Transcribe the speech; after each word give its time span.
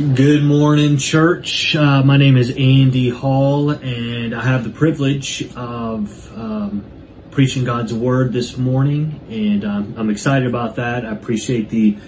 Good 0.00 0.42
morning, 0.42 0.96
church. 0.96 1.76
Uh, 1.76 2.02
my 2.02 2.16
name 2.16 2.38
is 2.38 2.48
Andy 2.48 3.10
Hall, 3.10 3.68
and 3.68 4.34
I 4.34 4.40
have 4.40 4.64
the 4.64 4.70
privilege 4.70 5.42
of 5.54 6.38
um, 6.38 6.86
preaching 7.30 7.64
God's 7.64 7.92
Word 7.92 8.32
this 8.32 8.56
morning, 8.56 9.20
and 9.28 9.62
um, 9.62 9.94
I'm 9.98 10.08
excited 10.08 10.48
about 10.48 10.76
that. 10.76 11.04
I 11.04 11.10
appreciate 11.10 11.68
the 11.68 11.98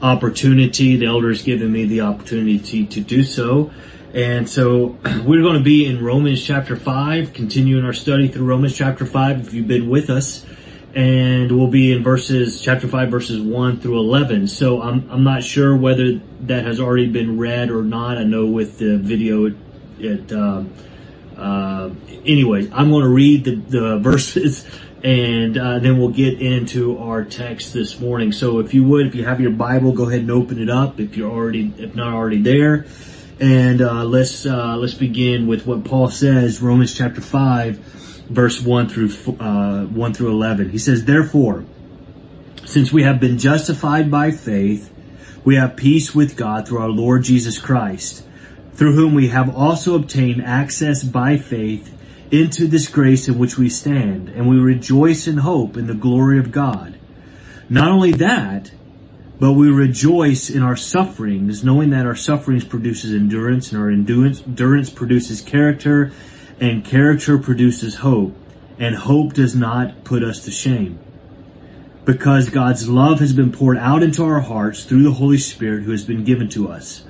opportunity. 0.00 0.94
The 0.94 1.06
elders 1.06 1.42
given 1.42 1.72
me 1.72 1.86
the 1.86 2.02
opportunity 2.02 2.86
to 2.86 3.00
do 3.00 3.24
so. 3.24 3.72
And 4.14 4.48
so 4.48 4.96
we're 5.24 5.42
going 5.42 5.58
to 5.58 5.64
be 5.64 5.86
in 5.86 6.04
Romans 6.04 6.44
chapter 6.44 6.76
5, 6.76 7.32
continuing 7.32 7.84
our 7.84 7.92
study 7.92 8.28
through 8.28 8.46
Romans 8.46 8.76
chapter 8.76 9.04
5 9.04 9.48
if 9.48 9.54
you've 9.54 9.66
been 9.66 9.88
with 9.88 10.08
us 10.08 10.46
and 10.94 11.56
we'll 11.56 11.68
be 11.68 11.92
in 11.92 12.02
verses 12.02 12.60
chapter 12.60 12.88
5 12.88 13.10
verses 13.10 13.40
1 13.40 13.80
through 13.80 13.98
11 13.98 14.48
so 14.48 14.82
i'm 14.82 15.08
i'm 15.10 15.22
not 15.22 15.44
sure 15.44 15.76
whether 15.76 16.20
that 16.40 16.64
has 16.64 16.80
already 16.80 17.06
been 17.06 17.38
read 17.38 17.70
or 17.70 17.82
not. 17.82 18.18
I 18.18 18.24
know 18.24 18.46
with 18.46 18.78
the 18.78 18.98
video 18.98 19.46
it, 19.46 19.56
it 19.98 20.32
uh, 20.32 20.64
uh, 21.36 21.90
anyway 22.24 22.68
i'm 22.72 22.90
going 22.90 23.04
to 23.04 23.10
read 23.10 23.44
the, 23.44 23.54
the 23.54 23.98
verses 24.02 24.66
and 25.02 25.56
uh, 25.56 25.78
then 25.78 25.98
we'll 25.98 26.10
get 26.10 26.42
into 26.42 26.98
our 26.98 27.24
text 27.24 27.72
this 27.72 27.98
morning. 27.98 28.32
So 28.32 28.58
if 28.58 28.74
you 28.74 28.84
would 28.84 29.06
if 29.06 29.14
you 29.14 29.24
have 29.24 29.40
your 29.40 29.52
bible 29.52 29.92
go 29.92 30.08
ahead 30.08 30.20
and 30.20 30.30
open 30.30 30.60
it 30.60 30.68
up 30.68 31.00
if 31.00 31.16
you're 31.16 31.30
already 31.30 31.72
if 31.78 31.94
not 31.94 32.12
already 32.12 32.42
there. 32.42 32.86
And 33.38 33.80
uh, 33.80 34.04
let's 34.04 34.44
uh, 34.44 34.76
let's 34.76 34.94
begin 34.94 35.46
with 35.46 35.66
what 35.66 35.84
paul 35.84 36.10
says 36.10 36.60
romans 36.60 36.94
chapter 36.94 37.20
5 37.20 38.09
verse 38.30 38.62
1 38.62 38.88
through, 38.88 39.10
uh, 39.40 39.84
1 39.84 40.14
through 40.14 40.30
11. 40.30 40.70
He 40.70 40.78
says, 40.78 41.04
Therefore, 41.04 41.64
since 42.64 42.92
we 42.92 43.02
have 43.02 43.20
been 43.20 43.38
justified 43.38 44.10
by 44.10 44.30
faith, 44.30 44.92
we 45.44 45.56
have 45.56 45.76
peace 45.76 46.14
with 46.14 46.36
God 46.36 46.68
through 46.68 46.78
our 46.78 46.88
Lord 46.88 47.24
Jesus 47.24 47.58
Christ, 47.58 48.24
through 48.74 48.94
whom 48.94 49.14
we 49.14 49.28
have 49.28 49.54
also 49.54 49.96
obtained 49.96 50.42
access 50.44 51.02
by 51.02 51.36
faith 51.38 51.96
into 52.30 52.68
this 52.68 52.88
grace 52.88 53.26
in 53.26 53.38
which 53.38 53.58
we 53.58 53.68
stand, 53.68 54.28
and 54.28 54.48
we 54.48 54.58
rejoice 54.58 55.26
in 55.26 55.38
hope 55.38 55.76
in 55.76 55.88
the 55.88 55.94
glory 55.94 56.38
of 56.38 56.52
God. 56.52 56.96
Not 57.68 57.90
only 57.90 58.12
that, 58.12 58.70
but 59.40 59.54
we 59.54 59.70
rejoice 59.70 60.50
in 60.50 60.62
our 60.62 60.76
sufferings, 60.76 61.64
knowing 61.64 61.90
that 61.90 62.06
our 62.06 62.14
sufferings 62.14 62.64
produces 62.64 63.12
endurance, 63.12 63.72
and 63.72 63.80
our 63.80 63.90
endurance, 63.90 64.42
endurance 64.42 64.90
produces 64.90 65.40
character, 65.40 66.12
and 66.60 66.84
character 66.84 67.38
produces 67.38 67.96
hope, 67.96 68.36
and 68.78 68.94
hope 68.94 69.32
does 69.32 69.56
not 69.56 70.04
put 70.04 70.22
us 70.22 70.44
to 70.44 70.50
shame. 70.50 70.98
Because 72.04 72.50
God's 72.50 72.88
love 72.88 73.20
has 73.20 73.32
been 73.32 73.50
poured 73.50 73.78
out 73.78 74.02
into 74.02 74.24
our 74.24 74.40
hearts 74.40 74.84
through 74.84 75.02
the 75.02 75.12
Holy 75.12 75.38
Spirit 75.38 75.84
who 75.84 75.90
has 75.90 76.04
been 76.04 76.24
given 76.24 76.48
to 76.50 76.68
us. 76.68 77.04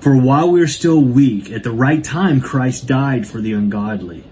For 0.00 0.16
while 0.16 0.50
we 0.50 0.62
are 0.62 0.68
still 0.68 1.00
weak, 1.00 1.50
at 1.50 1.64
the 1.64 1.72
right 1.72 2.02
time 2.02 2.40
Christ 2.40 2.86
died 2.86 3.26
for 3.26 3.40
the 3.40 3.52
ungodly. 3.52 4.24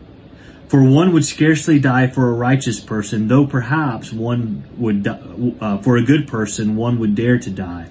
For 0.69 0.83
one 0.83 1.13
would 1.13 1.25
scarcely 1.25 1.79
die 1.79 2.07
for 2.07 2.29
a 2.29 2.35
righteous 2.35 2.81
person, 2.81 3.29
though 3.29 3.47
perhaps 3.47 4.13
one 4.13 4.65
would, 4.77 5.07
uh, 5.07 5.79
for 5.79 5.97
a 5.97 6.03
good 6.03 6.29
person, 6.29 6.77
one 6.77 6.99
would 6.99 7.15
dare 7.15 7.39
to 7.39 7.51
die. 7.51 7.89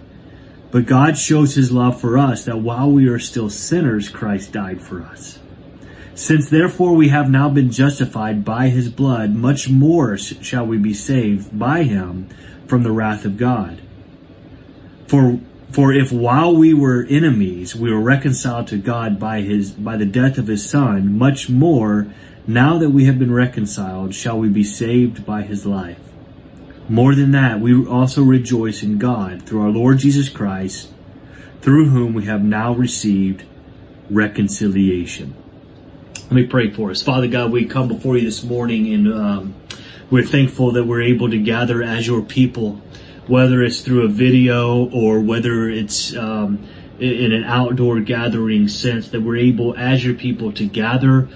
But 0.71 0.85
God 0.85 1.17
shows 1.17 1.55
his 1.55 1.71
love 1.71 1.99
for 1.99 2.17
us 2.17 2.45
that 2.45 2.59
while 2.59 2.89
we 2.89 3.07
are 3.07 3.19
still 3.19 3.49
sinners, 3.49 4.09
Christ 4.09 4.51
died 4.51 4.81
for 4.81 5.01
us. 5.03 5.39
Since 6.15 6.49
therefore 6.49 6.95
we 6.95 7.09
have 7.09 7.29
now 7.29 7.49
been 7.49 7.71
justified 7.71 8.45
by 8.45 8.69
his 8.69 8.89
blood, 8.89 9.33
much 9.33 9.67
more 9.69 10.15
shall 10.17 10.65
we 10.65 10.77
be 10.77 10.93
saved 10.93 11.57
by 11.57 11.83
him 11.83 12.29
from 12.67 12.83
the 12.83 12.91
wrath 12.91 13.25
of 13.25 13.37
God. 13.37 13.81
For, 15.07 15.39
for 15.71 15.91
if 15.91 16.11
while 16.11 16.55
we 16.55 16.73
were 16.73 17.05
enemies, 17.09 17.75
we 17.75 17.91
were 17.91 17.99
reconciled 17.99 18.67
to 18.67 18.77
God 18.77 19.19
by 19.19 19.41
his, 19.41 19.71
by 19.71 19.97
the 19.97 20.05
death 20.05 20.37
of 20.37 20.47
his 20.47 20.69
son, 20.69 21.17
much 21.17 21.49
more, 21.49 22.07
now 22.45 22.77
that 22.77 22.91
we 22.91 23.05
have 23.05 23.17
been 23.17 23.33
reconciled, 23.33 24.13
shall 24.13 24.37
we 24.37 24.49
be 24.49 24.63
saved 24.63 25.25
by 25.25 25.41
his 25.41 25.65
life. 25.65 25.99
More 26.87 27.15
than 27.15 27.31
that, 27.31 27.59
we 27.59 27.85
also 27.85 28.21
rejoice 28.21 28.83
in 28.83 28.99
God 28.99 29.43
through 29.43 29.63
our 29.63 29.69
Lord 29.69 29.97
Jesus 29.99 30.29
Christ, 30.29 30.91
through 31.61 31.89
whom 31.89 32.13
we 32.13 32.25
have 32.25 32.43
now 32.43 32.73
received 32.73 33.45
reconciliation. 34.09 35.35
Let 36.33 36.41
me 36.41 36.47
pray 36.47 36.71
for 36.71 36.89
us. 36.89 37.03
Father 37.03 37.27
God, 37.27 37.51
we 37.51 37.65
come 37.65 37.87
before 37.87 38.17
you 38.17 38.25
this 38.25 38.43
morning 38.43 38.91
and 38.91 39.13
um, 39.13 39.55
we're 40.09 40.25
thankful 40.25 40.71
that 40.71 40.83
we're 40.83 41.03
able 41.03 41.29
to 41.29 41.37
gather 41.37 41.83
as 41.83 42.07
your 42.07 42.23
people, 42.23 42.81
whether 43.27 43.61
it's 43.61 43.81
through 43.81 44.05
a 44.05 44.07
video 44.07 44.89
or 44.89 45.19
whether 45.19 45.69
it's 45.69 46.15
um, 46.15 46.67
in 46.97 47.33
an 47.33 47.43
outdoor 47.43 47.99
gathering 47.99 48.67
sense, 48.67 49.09
that 49.09 49.21
we're 49.21 49.37
able 49.37 49.77
as 49.77 50.03
your 50.03 50.15
people 50.15 50.51
to 50.53 50.65
gather 50.65 51.29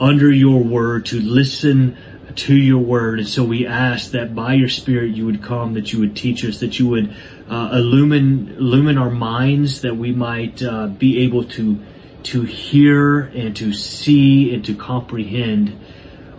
under 0.00 0.32
your 0.32 0.64
word, 0.64 1.04
to 1.04 1.20
listen 1.20 1.94
to 2.34 2.56
your 2.56 2.80
word. 2.80 3.18
And 3.18 3.28
so 3.28 3.44
we 3.44 3.66
ask 3.66 4.12
that 4.12 4.34
by 4.34 4.54
your 4.54 4.70
spirit 4.70 5.14
you 5.14 5.26
would 5.26 5.42
come, 5.42 5.74
that 5.74 5.92
you 5.92 6.00
would 6.00 6.16
teach 6.16 6.46
us, 6.46 6.60
that 6.60 6.78
you 6.78 6.88
would 6.88 7.14
uh, 7.50 7.72
illumine, 7.74 8.56
illumine 8.56 8.96
our 8.96 9.10
minds, 9.10 9.82
that 9.82 9.98
we 9.98 10.12
might 10.12 10.62
uh, 10.62 10.86
be 10.86 11.18
able 11.24 11.44
to 11.44 11.78
to 12.24 12.42
hear 12.42 13.20
and 13.20 13.56
to 13.56 13.72
see 13.72 14.54
and 14.54 14.64
to 14.64 14.74
comprehend 14.74 15.78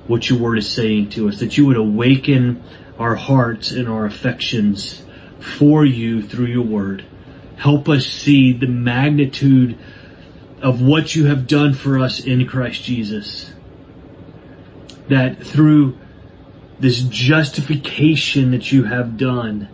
what 0.08 0.30
your 0.30 0.40
word 0.40 0.58
is 0.58 0.70
saying 0.70 1.10
to 1.10 1.30
us, 1.30 1.40
that 1.40 1.58
you 1.58 1.66
would 1.66 1.78
awaken 1.78 2.64
our 3.00 3.16
hearts 3.16 3.72
and 3.72 3.88
our 3.88 4.06
affections 4.06 5.04
for 5.40 5.86
you 5.86 6.22
through 6.22 6.46
your 6.46 6.64
word. 6.64 7.06
Help 7.58 7.90
us 7.90 8.06
see 8.06 8.54
the 8.54 8.68
magnitude 8.68 9.78
of 10.62 10.82
what 10.82 11.16
you 11.16 11.26
have 11.26 11.48
done 11.48 11.74
for 11.74 12.00
us 12.00 12.20
in 12.20 12.48
Christ 12.48 12.84
Jesus. 12.84 13.54
That 15.10 15.44
through 15.44 15.98
this 16.80 17.02
justification 17.02 18.52
that 18.52 18.72
you 18.72 18.84
have 18.84 19.18
done, 19.18 19.70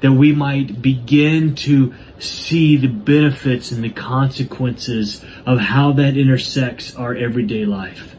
that 0.00 0.12
we 0.12 0.32
might 0.32 0.82
begin 0.82 1.54
to 1.54 1.94
see 2.18 2.76
the 2.76 2.86
benefits 2.86 3.72
and 3.72 3.82
the 3.82 3.90
consequences 3.90 5.24
of 5.46 5.60
how 5.60 5.92
that 5.92 6.16
intersects 6.16 6.94
our 6.96 7.14
everyday 7.14 7.64
life. 7.64 8.16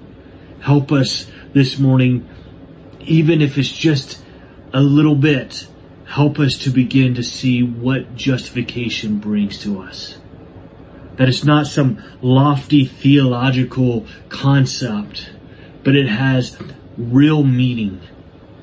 Help 0.61 0.91
us 0.91 1.27
this 1.53 1.77
morning, 1.77 2.27
even 3.01 3.41
if 3.41 3.57
it's 3.57 3.71
just 3.71 4.23
a 4.73 4.81
little 4.81 5.15
bit, 5.15 5.67
help 6.05 6.39
us 6.39 6.57
to 6.59 6.69
begin 6.69 7.15
to 7.15 7.23
see 7.23 7.61
what 7.61 8.15
justification 8.15 9.19
brings 9.19 9.59
to 9.59 9.81
us. 9.81 10.17
That 11.17 11.27
it's 11.27 11.43
not 11.43 11.67
some 11.67 12.01
lofty 12.21 12.85
theological 12.85 14.05
concept, 14.29 15.29
but 15.83 15.95
it 15.95 16.07
has 16.07 16.57
real 16.97 17.43
meaning. 17.43 18.01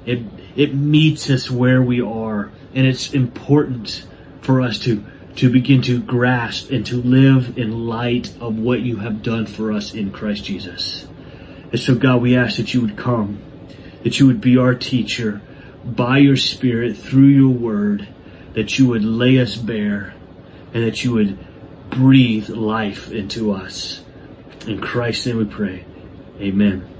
It, 0.07 0.23
it 0.57 0.75
meets 0.75 1.29
us 1.31 1.51
where 1.51 1.83
we 1.83 2.01
are 2.01 2.51
and 2.75 2.87
it's 2.87 3.13
important 3.13 4.07
for 4.41 4.61
us 4.61 4.79
to 4.81 5.05
to 5.37 5.51
begin 5.51 5.83
to 5.83 6.01
grasp 6.01 6.71
and 6.71 6.87
to 6.87 7.01
live 7.03 7.59
in 7.59 7.87
light 7.87 8.33
of 8.41 8.59
what 8.59 8.81
you 8.81 8.97
have 8.99 9.23
done 9.23 9.47
for 9.47 9.73
us 9.73 9.95
in 9.95 10.13
Christ 10.13 10.45
Jesus. 10.45 11.07
And 11.73 11.81
so 11.81 11.95
God, 11.95 12.23
we 12.23 12.37
ask 12.37 12.57
that 12.57 12.73
you 12.73 12.81
would 12.83 12.97
come, 12.97 13.43
that 14.05 14.21
you 14.21 14.27
would 14.27 14.41
be 14.41 14.57
our 14.57 14.75
teacher 14.75 15.43
by 15.85 16.19
your 16.19 16.37
spirit 16.37 16.97
through 16.97 17.27
your 17.27 17.53
word, 17.53 18.09
that 18.53 18.79
you 18.79 18.87
would 18.89 19.05
lay 19.05 19.39
us 19.41 19.57
bare 19.57 20.15
and 20.73 20.85
that 20.85 21.05
you 21.05 21.13
would 21.13 21.39
breathe 21.91 22.49
life 22.49 23.11
into 23.11 23.53
us. 23.53 24.03
In 24.67 24.81
Christ's 24.81 25.27
name 25.27 25.39
we 25.39 25.45
pray. 25.45 25.85
Amen. 26.41 26.94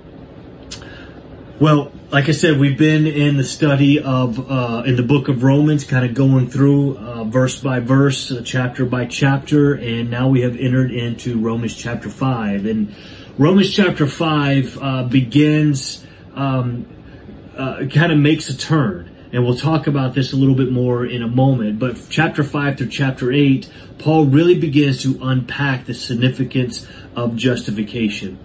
Well, 1.65 1.93
like 2.11 2.29
I 2.29 2.33
said, 2.33 2.61
we've 2.61 2.77
been 2.77 3.07
in 3.07 3.39
the 3.39 3.43
study 3.43 3.99
of, 3.99 4.51
uh, 4.51 4.83
in 4.85 4.97
the 4.97 5.03
book 5.03 5.29
of 5.29 5.43
Romans, 5.43 5.85
kind 5.85 6.05
of 6.05 6.13
going 6.13 6.51
through, 6.51 6.99
uh, 6.99 7.25
verse 7.25 7.59
by 7.59 7.81
verse, 7.81 8.31
uh, 8.31 8.43
chapter 8.45 8.85
by 8.85 9.07
chapter, 9.07 9.73
and 9.73 10.11
now 10.11 10.29
we 10.29 10.43
have 10.43 10.59
entered 10.59 10.91
into 10.91 11.39
Romans 11.39 11.75
chapter 11.75 12.11
5. 12.11 12.67
And 12.67 12.95
Romans 13.39 13.71
chapter 13.71 14.07
5, 14.07 14.79
uh, 14.79 15.05
begins, 15.05 16.05
um, 16.35 16.85
uh, 17.57 17.87
kind 17.87 18.13
of 18.13 18.19
makes 18.19 18.51
a 18.51 18.57
turn. 18.59 19.09
And 19.33 19.43
we'll 19.43 19.57
talk 19.57 19.87
about 19.87 20.13
this 20.13 20.35
a 20.35 20.37
little 20.37 20.57
bit 20.57 20.71
more 20.71 21.07
in 21.07 21.23
a 21.23 21.29
moment. 21.29 21.79
But 21.79 21.97
chapter 22.11 22.43
5 22.43 22.77
through 22.77 22.89
chapter 22.89 23.33
8, 23.33 23.71
Paul 23.97 24.27
really 24.27 24.59
begins 24.59 25.01
to 25.05 25.19
unpack 25.23 25.87
the 25.87 25.95
significance 25.95 26.87
of 27.17 27.37
justification. 27.37 28.39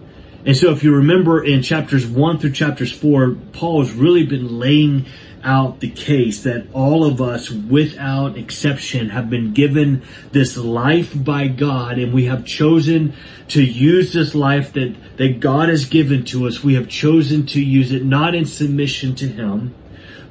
And 0.49 0.57
so 0.57 0.71
if 0.71 0.83
you 0.83 0.95
remember 0.95 1.45
in 1.45 1.61
chapters 1.61 2.07
one 2.07 2.39
through 2.39 2.53
chapters 2.53 2.91
four, 2.91 3.35
Paul 3.53 3.83
has 3.83 3.93
really 3.93 4.25
been 4.25 4.57
laying 4.57 5.05
out 5.43 5.79
the 5.79 5.91
case 5.91 6.41
that 6.41 6.65
all 6.73 7.05
of 7.05 7.21
us 7.21 7.51
without 7.51 8.35
exception 8.35 9.09
have 9.09 9.29
been 9.29 9.53
given 9.53 10.01
this 10.31 10.57
life 10.57 11.13
by 11.13 11.49
God 11.49 11.99
and 11.99 12.11
we 12.11 12.25
have 12.25 12.47
chosen 12.47 13.13
to 13.49 13.63
use 13.63 14.11
this 14.11 14.33
life 14.33 14.73
that, 14.73 14.95
that 15.17 15.39
God 15.39 15.69
has 15.69 15.85
given 15.85 16.25
to 16.25 16.47
us. 16.47 16.63
We 16.63 16.73
have 16.73 16.89
chosen 16.89 17.45
to 17.45 17.61
use 17.61 17.91
it 17.91 18.03
not 18.03 18.33
in 18.33 18.45
submission 18.45 19.13
to 19.17 19.27
Him, 19.27 19.75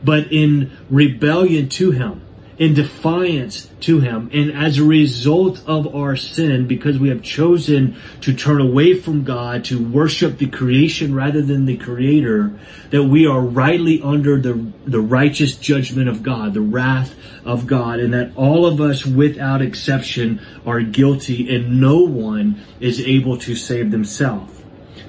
but 0.02 0.32
in 0.32 0.72
rebellion 0.90 1.68
to 1.68 1.92
Him. 1.92 2.27
In 2.58 2.74
defiance 2.74 3.68
to 3.80 4.00
Him. 4.00 4.30
And 4.32 4.50
as 4.50 4.78
a 4.78 4.84
result 4.84 5.62
of 5.66 5.94
our 5.94 6.16
sin, 6.16 6.66
because 6.66 6.98
we 6.98 7.08
have 7.08 7.22
chosen 7.22 7.96
to 8.22 8.34
turn 8.34 8.60
away 8.60 8.94
from 8.94 9.24
God, 9.24 9.64
to 9.66 9.82
worship 9.82 10.38
the 10.38 10.48
creation 10.48 11.14
rather 11.14 11.40
than 11.40 11.66
the 11.66 11.76
Creator, 11.76 12.58
that 12.90 13.04
we 13.04 13.26
are 13.26 13.40
rightly 13.40 14.02
under 14.02 14.40
the, 14.40 14.54
the 14.84 15.00
righteous 15.00 15.56
judgment 15.56 16.08
of 16.08 16.22
God, 16.22 16.54
the 16.54 16.60
wrath 16.60 17.14
of 17.44 17.66
God, 17.66 18.00
and 18.00 18.12
that 18.12 18.32
all 18.36 18.66
of 18.66 18.80
us 18.80 19.06
without 19.06 19.62
exception 19.62 20.40
are 20.66 20.80
guilty 20.80 21.54
and 21.54 21.80
no 21.80 22.00
one 22.00 22.60
is 22.80 23.00
able 23.00 23.38
to 23.38 23.54
save 23.54 23.90
themselves. 23.90 24.57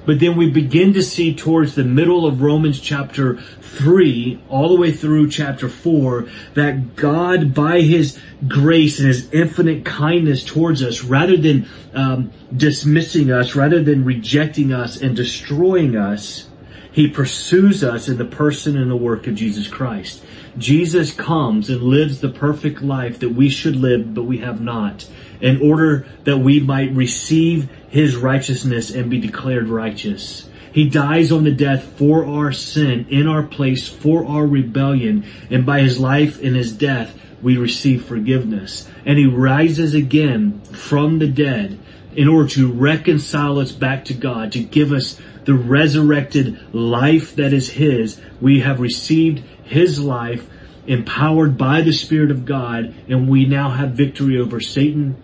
But 0.06 0.20
then 0.20 0.36
we 0.36 0.50
begin 0.50 0.92
to 0.94 1.02
see 1.02 1.34
towards 1.34 1.74
the 1.74 1.84
middle 1.84 2.26
of 2.26 2.42
Romans 2.42 2.80
chapter 2.80 3.40
3, 3.60 4.42
all 4.48 4.68
the 4.68 4.80
way 4.80 4.92
through 4.92 5.30
chapter 5.30 5.68
4, 5.68 6.28
that 6.54 6.96
God, 6.96 7.54
by 7.54 7.80
His 7.80 8.18
grace 8.48 8.98
and 8.98 9.08
His 9.08 9.30
infinite 9.32 9.84
kindness 9.84 10.44
towards 10.44 10.82
us, 10.82 11.04
rather 11.04 11.36
than 11.36 11.68
um, 11.94 12.32
dismissing 12.54 13.30
us, 13.30 13.54
rather 13.54 13.82
than 13.82 14.04
rejecting 14.04 14.72
us 14.72 15.00
and 15.00 15.14
destroying 15.14 15.96
us, 15.96 16.48
He 16.92 17.08
pursues 17.08 17.84
us 17.84 18.08
in 18.08 18.18
the 18.18 18.24
person 18.24 18.76
and 18.76 18.90
the 18.90 18.96
work 18.96 19.26
of 19.26 19.34
Jesus 19.34 19.68
Christ. 19.68 20.24
Jesus 20.58 21.12
comes 21.12 21.70
and 21.70 21.82
lives 21.82 22.20
the 22.20 22.28
perfect 22.28 22.82
life 22.82 23.20
that 23.20 23.30
we 23.30 23.48
should 23.48 23.76
live, 23.76 24.14
but 24.14 24.24
we 24.24 24.38
have 24.38 24.60
not, 24.60 25.08
in 25.40 25.60
order 25.60 26.06
that 26.24 26.38
we 26.38 26.60
might 26.60 26.92
receive 26.92 27.68
His 27.90 28.16
righteousness 28.16 28.90
and 28.90 29.10
be 29.10 29.20
declared 29.20 29.68
righteous. 29.68 30.48
He 30.72 30.88
dies 30.88 31.32
on 31.32 31.42
the 31.44 31.50
death 31.50 31.84
for 31.98 32.24
our 32.24 32.52
sin, 32.52 33.06
in 33.10 33.26
our 33.26 33.42
place, 33.42 33.88
for 33.88 34.24
our 34.24 34.46
rebellion, 34.46 35.24
and 35.50 35.66
by 35.66 35.80
His 35.80 35.98
life 35.98 36.40
and 36.42 36.54
His 36.54 36.72
death, 36.72 37.16
we 37.42 37.56
receive 37.56 38.04
forgiveness. 38.04 38.88
And 39.04 39.18
He 39.18 39.26
rises 39.26 39.94
again 39.94 40.60
from 40.72 41.18
the 41.18 41.26
dead 41.26 41.78
in 42.14 42.28
order 42.28 42.48
to 42.50 42.70
reconcile 42.70 43.58
us 43.58 43.72
back 43.72 44.04
to 44.06 44.14
God, 44.14 44.52
to 44.52 44.62
give 44.62 44.92
us 44.92 45.20
the 45.44 45.54
resurrected 45.54 46.74
life 46.74 47.34
that 47.36 47.52
is 47.52 47.70
His. 47.70 48.20
We 48.40 48.60
have 48.60 48.78
received 48.78 49.42
His 49.64 49.98
life, 49.98 50.48
empowered 50.86 51.58
by 51.58 51.80
the 51.80 51.92
Spirit 51.92 52.30
of 52.30 52.44
God, 52.44 52.94
and 53.08 53.28
we 53.28 53.46
now 53.46 53.70
have 53.70 53.90
victory 53.90 54.38
over 54.38 54.60
Satan, 54.60 55.20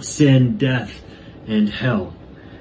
sin, 0.00 0.56
death, 0.56 1.00
and 1.48 1.68
hell. 1.68 2.14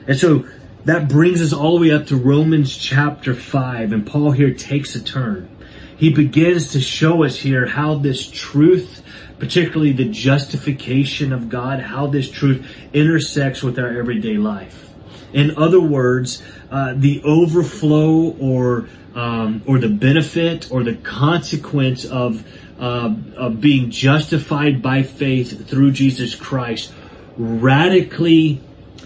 And 0.07 0.17
so 0.17 0.47
that 0.85 1.09
brings 1.09 1.41
us 1.41 1.53
all 1.53 1.77
the 1.77 1.89
way 1.89 1.93
up 1.93 2.07
to 2.07 2.15
Romans 2.15 2.75
chapter 2.75 3.33
5, 3.33 3.91
and 3.91 4.07
Paul 4.07 4.31
here 4.31 4.53
takes 4.53 4.95
a 4.95 5.03
turn. 5.03 5.49
He 5.97 6.11
begins 6.11 6.71
to 6.71 6.79
show 6.79 7.23
us 7.23 7.37
here 7.37 7.65
how 7.65 7.95
this 7.95 8.25
truth, 8.29 9.01
particularly 9.39 9.91
the 9.91 10.09
justification 10.09 11.33
of 11.33 11.49
God, 11.49 11.81
how 11.81 12.07
this 12.07 12.29
truth 12.29 12.65
intersects 12.93 13.63
with 13.63 13.79
our 13.79 13.97
everyday 13.97 14.37
life. 14.37 14.93
In 15.33 15.57
other 15.57 15.81
words, 15.81 16.41
uh, 16.71 16.93
the 16.95 17.21
overflow 17.23 18.35
or 18.39 18.87
um, 19.13 19.63
or 19.65 19.79
the 19.79 19.89
benefit 19.89 20.71
or 20.71 20.83
the 20.83 20.95
consequence 20.95 22.05
of 22.05 22.45
uh, 22.79 23.13
of 23.35 23.59
being 23.59 23.89
justified 23.89 24.81
by 24.81 25.03
faith 25.03 25.67
through 25.67 25.91
Jesus 25.91 26.35
Christ 26.35 26.93
radically 27.35 28.61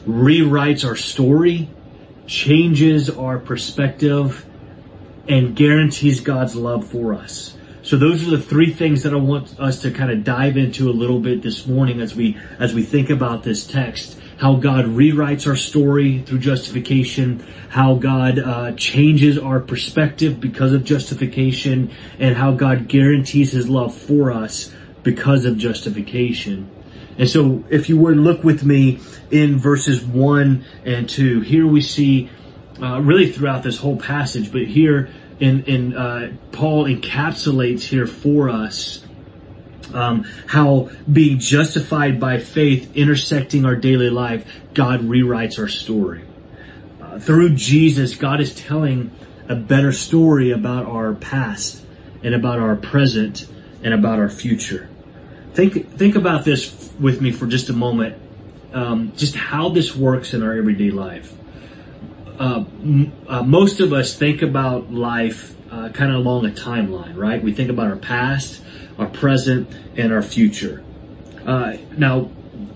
rewrites 0.05 0.87
our 0.87 0.95
story, 0.95 1.69
changes 2.27 3.09
our 3.09 3.37
perspective, 3.37 4.45
and 5.27 5.55
guarantees 5.55 6.21
God's 6.21 6.55
love 6.55 6.87
for 6.87 7.13
us. 7.13 7.55
So 7.83 7.97
those 7.97 8.27
are 8.27 8.31
the 8.31 8.41
three 8.41 8.71
things 8.71 9.03
that 9.03 9.13
I 9.13 9.17
want 9.17 9.59
us 9.59 9.81
to 9.81 9.91
kind 9.91 10.11
of 10.11 10.23
dive 10.23 10.55
into 10.55 10.89
a 10.89 10.93
little 10.93 11.19
bit 11.19 11.41
this 11.41 11.65
morning 11.65 11.99
as 11.99 12.15
we, 12.15 12.37
as 12.59 12.73
we 12.73 12.83
think 12.83 13.09
about 13.09 13.43
this 13.43 13.65
text. 13.65 14.19
How 14.37 14.55
God 14.55 14.85
rewrites 14.85 15.47
our 15.47 15.55
story 15.55 16.21
through 16.21 16.39
justification, 16.39 17.45
how 17.69 17.95
God 17.95 18.39
uh, 18.39 18.71
changes 18.73 19.37
our 19.37 19.59
perspective 19.59 20.39
because 20.39 20.73
of 20.73 20.83
justification, 20.83 21.91
and 22.19 22.35
how 22.35 22.51
God 22.53 22.87
guarantees 22.87 23.51
His 23.51 23.67
love 23.67 23.95
for 23.95 24.31
us 24.31 24.73
because 25.03 25.45
of 25.45 25.57
justification. 25.57 26.69
And 27.17 27.29
so 27.29 27.63
if 27.69 27.89
you 27.89 27.97
would 27.97 28.17
look 28.17 28.43
with 28.43 28.63
me 28.63 28.99
in 29.29 29.57
verses 29.57 30.03
1 30.03 30.65
and 30.85 31.09
2, 31.09 31.41
here 31.41 31.67
we 31.67 31.81
see, 31.81 32.29
uh, 32.81 33.01
really 33.01 33.31
throughout 33.31 33.63
this 33.63 33.77
whole 33.77 33.97
passage, 33.97 34.51
but 34.51 34.63
here 34.63 35.09
in, 35.39 35.63
in 35.63 35.95
uh, 35.95 36.33
Paul 36.51 36.85
encapsulates 36.85 37.81
here 37.81 38.07
for 38.07 38.49
us 38.49 39.03
um, 39.93 40.23
how 40.47 40.89
being 41.11 41.39
justified 41.39 42.19
by 42.19 42.39
faith 42.39 42.95
intersecting 42.95 43.65
our 43.65 43.75
daily 43.75 44.09
life, 44.09 44.45
God 44.73 45.01
rewrites 45.01 45.59
our 45.59 45.67
story. 45.67 46.23
Uh, 47.01 47.19
through 47.19 47.55
Jesus, 47.55 48.15
God 48.15 48.41
is 48.41 48.55
telling 48.55 49.11
a 49.49 49.55
better 49.55 49.91
story 49.91 50.51
about 50.51 50.85
our 50.85 51.13
past 51.13 51.83
and 52.23 52.33
about 52.33 52.59
our 52.59 52.75
present 52.75 53.47
and 53.83 53.93
about 53.93 54.19
our 54.19 54.29
future. 54.29 54.87
Think 55.53 55.97
think 55.97 56.15
about 56.15 56.45
this 56.45 56.91
with 56.99 57.21
me 57.21 57.31
for 57.31 57.45
just 57.45 57.69
a 57.69 57.73
moment. 57.73 58.15
Um, 58.73 59.11
just 59.17 59.35
how 59.35 59.69
this 59.69 59.95
works 59.95 60.33
in 60.33 60.43
our 60.43 60.53
everyday 60.53 60.91
life. 60.91 61.33
Uh, 62.39 62.63
m- 62.81 63.11
uh, 63.27 63.43
most 63.43 63.81
of 63.81 63.91
us 63.91 64.15
think 64.15 64.41
about 64.41 64.93
life 64.93 65.53
uh, 65.69 65.89
kind 65.89 66.11
of 66.11 66.17
along 66.17 66.45
a 66.45 66.49
timeline, 66.49 67.17
right? 67.17 67.43
We 67.43 67.53
think 67.53 67.69
about 67.69 67.87
our 67.87 67.97
past, 67.97 68.61
our 68.97 69.07
present, 69.07 69.69
and 69.97 70.13
our 70.13 70.21
future. 70.21 70.83
Uh, 71.45 71.77
now, 71.97 72.31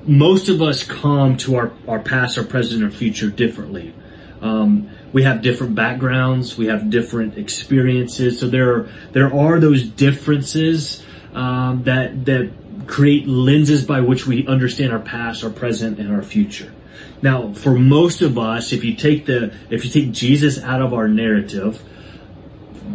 most 0.05 0.49
of 0.49 0.61
us 0.61 0.83
come 0.83 1.37
to 1.37 1.55
our, 1.55 1.71
our 1.87 1.99
past, 1.99 2.37
our 2.37 2.43
present, 2.43 2.83
or 2.83 2.91
future 2.91 3.29
differently. 3.29 3.93
Um, 4.41 4.89
we 5.13 5.23
have 5.23 5.41
different 5.41 5.75
backgrounds, 5.75 6.57
we 6.57 6.67
have 6.67 6.89
different 6.89 7.37
experiences, 7.37 8.39
so 8.39 8.47
there 8.47 8.75
are, 8.75 8.89
there 9.13 9.33
are 9.33 9.59
those 9.59 9.83
differences 9.83 11.03
um, 11.33 11.83
that 11.83 12.25
that 12.25 12.51
create 12.87 13.27
lenses 13.27 13.83
by 13.83 14.01
which 14.01 14.27
we 14.27 14.45
understand 14.47 14.91
our 14.91 14.99
past, 14.99 15.43
our 15.43 15.49
present, 15.49 15.99
and 15.99 16.13
our 16.13 16.21
future. 16.21 16.73
Now, 17.21 17.53
for 17.53 17.71
most 17.71 18.21
of 18.21 18.37
us, 18.37 18.71
if 18.73 18.83
you 18.83 18.95
take 18.95 19.25
the, 19.25 19.53
if 19.69 19.83
you 19.85 19.91
take 19.91 20.11
Jesus 20.11 20.61
out 20.61 20.81
of 20.81 20.93
our 20.93 21.07
narrative, 21.07 21.81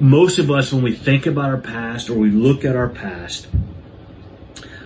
most 0.00 0.38
of 0.38 0.50
us, 0.50 0.72
when 0.72 0.82
we 0.82 0.92
think 0.92 1.26
about 1.26 1.46
our 1.46 1.60
past 1.60 2.10
or 2.10 2.14
we 2.14 2.30
look 2.30 2.64
at 2.64 2.76
our 2.76 2.88
past, 2.88 3.48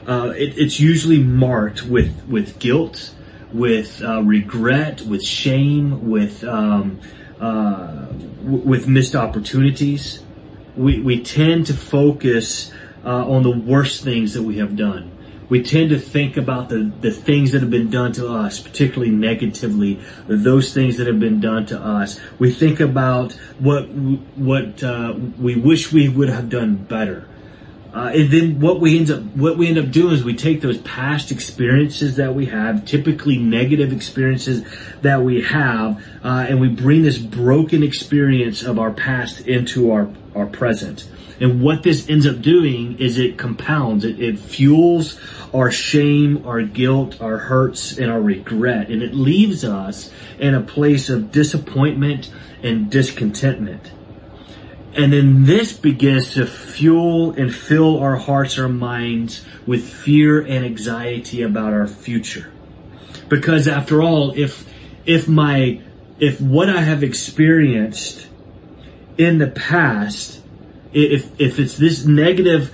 uh, 0.06 0.32
it, 0.36 0.58
it's 0.58 0.80
usually 0.80 1.18
marked 1.18 1.82
with, 1.82 2.26
with 2.26 2.58
guilt, 2.58 3.14
with 3.52 4.02
uh, 4.02 4.22
regret, 4.22 5.02
with 5.02 5.22
shame, 5.22 6.08
with, 6.10 6.42
um, 6.44 7.00
uh, 7.40 8.06
w- 8.06 8.62
with 8.64 8.88
missed 8.88 9.14
opportunities. 9.14 10.22
We, 10.76 11.00
we 11.00 11.22
tend 11.22 11.66
to 11.66 11.74
focus 11.74 12.72
uh, 13.04 13.28
on 13.28 13.42
the 13.42 13.50
worst 13.50 14.02
things 14.02 14.34
that 14.34 14.42
we 14.42 14.58
have 14.58 14.76
done. 14.76 15.10
We 15.48 15.62
tend 15.62 15.90
to 15.90 15.98
think 15.98 16.36
about 16.36 16.70
the, 16.70 16.90
the 17.00 17.10
things 17.10 17.52
that 17.52 17.60
have 17.60 17.70
been 17.70 17.90
done 17.90 18.12
to 18.14 18.32
us, 18.32 18.60
particularly 18.60 19.12
negatively, 19.12 20.00
those 20.26 20.72
things 20.72 20.96
that 20.96 21.06
have 21.06 21.20
been 21.20 21.40
done 21.40 21.66
to 21.66 21.78
us. 21.78 22.18
We 22.38 22.50
think 22.50 22.80
about 22.80 23.34
what 23.58 23.84
what 23.90 24.82
uh, 24.82 25.14
we 25.38 25.56
wish 25.56 25.92
we 25.92 26.08
would 26.08 26.30
have 26.30 26.48
done 26.48 26.76
better. 26.76 27.28
Uh, 27.94 28.10
and 28.12 28.30
then 28.30 28.58
what 28.58 28.80
we 28.80 28.98
end 28.98 29.10
up 29.10 29.22
what 29.36 29.56
we 29.56 29.68
end 29.68 29.78
up 29.78 29.90
doing 29.90 30.14
is 30.14 30.24
we 30.24 30.34
take 30.34 30.60
those 30.62 30.78
past 30.78 31.30
experiences 31.30 32.16
that 32.16 32.34
we 32.34 32.46
have, 32.46 32.84
typically 32.84 33.36
negative 33.36 33.92
experiences 33.92 34.64
that 35.02 35.22
we 35.22 35.42
have, 35.42 36.02
uh, 36.24 36.46
and 36.48 36.60
we 36.60 36.68
bring 36.68 37.02
this 37.02 37.18
broken 37.18 37.84
experience 37.84 38.64
of 38.64 38.78
our 38.80 38.90
past 38.90 39.46
into 39.46 39.92
our 39.92 40.08
our 40.34 40.46
present. 40.46 41.08
And 41.40 41.62
what 41.62 41.82
this 41.82 42.08
ends 42.08 42.26
up 42.26 42.40
doing 42.40 42.98
is 42.98 43.18
it 43.18 43.36
compounds, 43.38 44.04
it, 44.04 44.20
it 44.20 44.38
fuels 44.38 45.18
our 45.52 45.70
shame, 45.70 46.46
our 46.46 46.62
guilt, 46.62 47.20
our 47.20 47.38
hurts, 47.38 47.98
and 47.98 48.10
our 48.10 48.20
regret. 48.20 48.88
And 48.88 49.02
it 49.02 49.14
leaves 49.14 49.64
us 49.64 50.10
in 50.38 50.54
a 50.54 50.60
place 50.60 51.08
of 51.08 51.32
disappointment 51.32 52.30
and 52.62 52.90
discontentment. 52.90 53.92
And 54.94 55.12
then 55.12 55.44
this 55.44 55.72
begins 55.72 56.34
to 56.34 56.46
fuel 56.46 57.32
and 57.32 57.52
fill 57.52 57.98
our 57.98 58.16
hearts, 58.16 58.58
our 58.58 58.68
minds 58.68 59.44
with 59.66 59.88
fear 59.88 60.40
and 60.40 60.64
anxiety 60.64 61.42
about 61.42 61.72
our 61.72 61.88
future. 61.88 62.52
Because 63.28 63.66
after 63.66 64.02
all, 64.02 64.32
if, 64.36 64.68
if 65.04 65.26
my, 65.26 65.80
if 66.20 66.40
what 66.40 66.68
I 66.68 66.80
have 66.80 67.02
experienced 67.02 68.28
in 69.18 69.38
the 69.38 69.48
past 69.48 70.40
if 70.94 71.40
if 71.40 71.58
it's 71.58 71.76
this 71.76 72.04
negative 72.04 72.72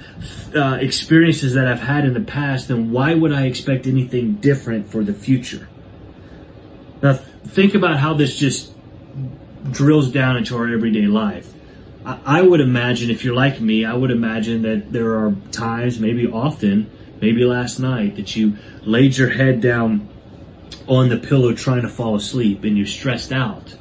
uh, 0.54 0.78
experiences 0.80 1.54
that 1.54 1.66
I've 1.66 1.80
had 1.80 2.04
in 2.04 2.14
the 2.14 2.20
past, 2.20 2.68
then 2.68 2.90
why 2.90 3.14
would 3.14 3.32
I 3.32 3.46
expect 3.46 3.86
anything 3.86 4.34
different 4.34 4.88
for 4.88 5.02
the 5.02 5.14
future? 5.14 5.68
Now, 7.02 7.14
think 7.14 7.74
about 7.74 7.98
how 7.98 8.14
this 8.14 8.36
just 8.36 8.74
drills 9.70 10.10
down 10.10 10.36
into 10.36 10.56
our 10.56 10.68
everyday 10.68 11.06
life. 11.06 11.52
I 12.04 12.40
would 12.40 12.60
imagine 12.60 13.10
if 13.10 13.24
you're 13.24 13.34
like 13.34 13.60
me, 13.60 13.84
I 13.84 13.92
would 13.92 14.10
imagine 14.10 14.62
that 14.62 14.90
there 14.90 15.18
are 15.18 15.36
times, 15.52 16.00
maybe 16.00 16.26
often, 16.26 16.90
maybe 17.20 17.44
last 17.44 17.78
night, 17.78 18.16
that 18.16 18.34
you 18.34 18.56
laid 18.82 19.18
your 19.18 19.28
head 19.28 19.60
down 19.60 20.08
on 20.86 21.10
the 21.10 21.18
pillow 21.18 21.52
trying 21.52 21.82
to 21.82 21.90
fall 21.90 22.16
asleep 22.16 22.64
and 22.64 22.76
you're 22.78 22.86
stressed 22.86 23.32
out 23.32 23.76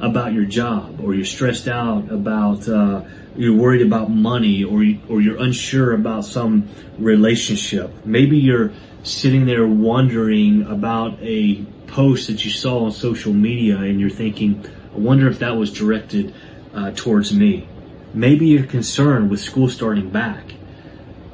about 0.00 0.32
your 0.32 0.46
job 0.46 1.00
or 1.00 1.14
you're 1.14 1.24
stressed 1.24 1.68
out 1.68 2.10
about, 2.10 2.68
uh, 2.68 3.02
you're 3.36 3.56
worried 3.56 3.82
about 3.82 4.10
money 4.10 4.64
or, 4.64 4.82
you, 4.82 5.00
or 5.08 5.20
you're 5.20 5.38
unsure 5.38 5.92
about 5.92 6.24
some 6.24 6.68
relationship. 6.98 7.92
Maybe 8.04 8.38
you're 8.38 8.72
sitting 9.02 9.46
there 9.46 9.66
wondering 9.66 10.66
about 10.66 11.18
a 11.20 11.64
post 11.86 12.28
that 12.28 12.44
you 12.44 12.50
saw 12.50 12.84
on 12.84 12.92
social 12.92 13.32
media 13.32 13.78
and 13.78 14.00
you're 14.00 14.10
thinking, 14.10 14.64
I 14.94 14.98
wonder 14.98 15.28
if 15.28 15.38
that 15.38 15.56
was 15.56 15.72
directed 15.72 16.34
uh, 16.74 16.92
towards 16.94 17.32
me. 17.32 17.68
Maybe 18.12 18.46
you're 18.48 18.66
concerned 18.66 19.30
with 19.30 19.40
school 19.40 19.68
starting 19.68 20.10
back 20.10 20.44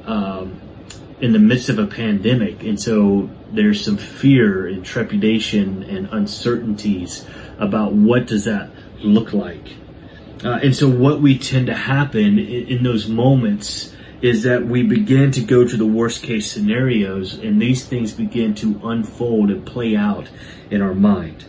um, 0.05 0.61
in 1.19 1.33
the 1.33 1.39
midst 1.39 1.69
of 1.69 1.79
a 1.79 1.87
pandemic, 1.87 2.63
and 2.63 2.79
so 2.79 3.29
there's 3.51 3.83
some 3.83 3.97
fear 3.97 4.67
and 4.67 4.85
trepidation 4.85 5.83
and 5.83 6.07
uncertainties 6.11 7.25
about 7.57 7.93
what 7.93 8.27
does 8.27 8.45
that 8.45 8.69
look 8.99 9.33
like. 9.33 9.67
Uh, 10.43 10.59
and 10.63 10.75
so 10.75 10.87
what 10.87 11.21
we 11.21 11.37
tend 11.37 11.67
to 11.67 11.75
happen 11.75 12.37
in, 12.37 12.67
in 12.67 12.83
those 12.83 13.07
moments 13.07 13.93
is 14.21 14.43
that 14.43 14.65
we 14.65 14.83
begin 14.83 15.31
to 15.31 15.41
go 15.41 15.67
to 15.67 15.77
the 15.77 15.85
worst 15.85 16.23
case 16.23 16.51
scenarios 16.51 17.35
and 17.35 17.61
these 17.61 17.85
things 17.85 18.13
begin 18.13 18.55
to 18.55 18.79
unfold 18.83 19.49
and 19.49 19.65
play 19.65 19.95
out 19.95 20.29
in 20.71 20.81
our 20.81 20.93
mind. 20.93 21.45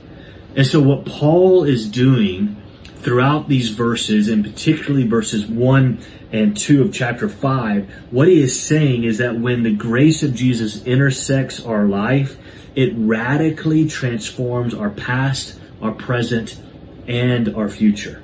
And 0.55 0.67
so 0.67 0.81
what 0.81 1.07
Paul 1.07 1.65
is 1.65 1.89
doing 1.89 2.57
throughout 2.97 3.49
these 3.49 3.71
verses, 3.71 4.29
and 4.29 4.45
particularly 4.45 5.07
verses 5.07 5.47
1 5.47 5.99
and 6.33 6.57
2 6.57 6.83
of 6.83 6.93
chapter 6.93 7.29
5, 7.29 7.91
what 8.11 8.29
he 8.29 8.43
is 8.43 8.61
saying 8.61 9.05
is 9.05 9.19
that 9.19 9.39
when 9.39 9.63
the 9.63 9.75
grace 9.75 10.23
of 10.23 10.35
Jesus 10.35 10.85
intersects 10.85 11.65
our 11.65 11.87
life, 11.87 12.37
it 12.75 12.93
radically 12.97 13.89
transforms 13.89 14.75
our 14.75 14.91
past, 14.91 15.59
our 15.81 15.93
present, 15.93 16.61
and 17.07 17.55
our 17.55 17.69
future. 17.69 18.23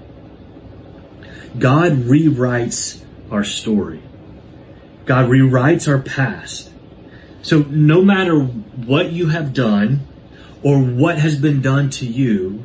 God 1.58 1.92
rewrites 1.92 3.02
our 3.30 3.44
story. 3.44 4.02
God 5.06 5.28
rewrites 5.28 5.86
our 5.88 6.00
past. 6.00 6.70
So 7.42 7.60
no 7.60 8.02
matter 8.02 8.40
what 8.40 9.12
you 9.12 9.28
have 9.28 9.52
done 9.52 10.06
or 10.62 10.80
what 10.80 11.18
has 11.18 11.38
been 11.38 11.60
done 11.60 11.90
to 11.90 12.06
you, 12.06 12.64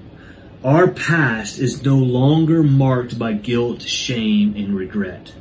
our 0.63 0.87
past 0.87 1.59
is 1.59 1.83
no 1.83 1.97
longer 1.97 2.63
marked 2.63 3.19
by 3.19 3.33
guilt, 3.33 3.81
shame, 3.81 4.55
and 4.55 4.75
regret. 4.75 5.33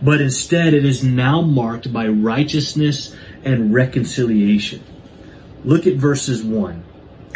But 0.00 0.20
instead 0.20 0.74
it 0.74 0.84
is 0.84 1.02
now 1.02 1.40
marked 1.40 1.92
by 1.92 2.06
righteousness 2.08 3.14
and 3.44 3.72
reconciliation. 3.72 4.84
Look 5.64 5.86
at 5.86 5.94
verses 5.94 6.42
1, 6.42 6.84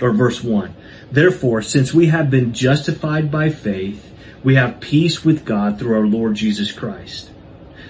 or 0.00 0.12
verse 0.12 0.44
1. 0.44 0.74
Therefore, 1.10 1.62
since 1.62 1.92
we 1.92 2.06
have 2.06 2.30
been 2.30 2.52
justified 2.52 3.30
by 3.30 3.50
faith, 3.50 4.09
we 4.42 4.54
have 4.54 4.80
peace 4.80 5.24
with 5.24 5.44
God 5.44 5.78
through 5.78 5.96
our 5.96 6.06
Lord 6.06 6.34
Jesus 6.34 6.72
Christ. 6.72 7.30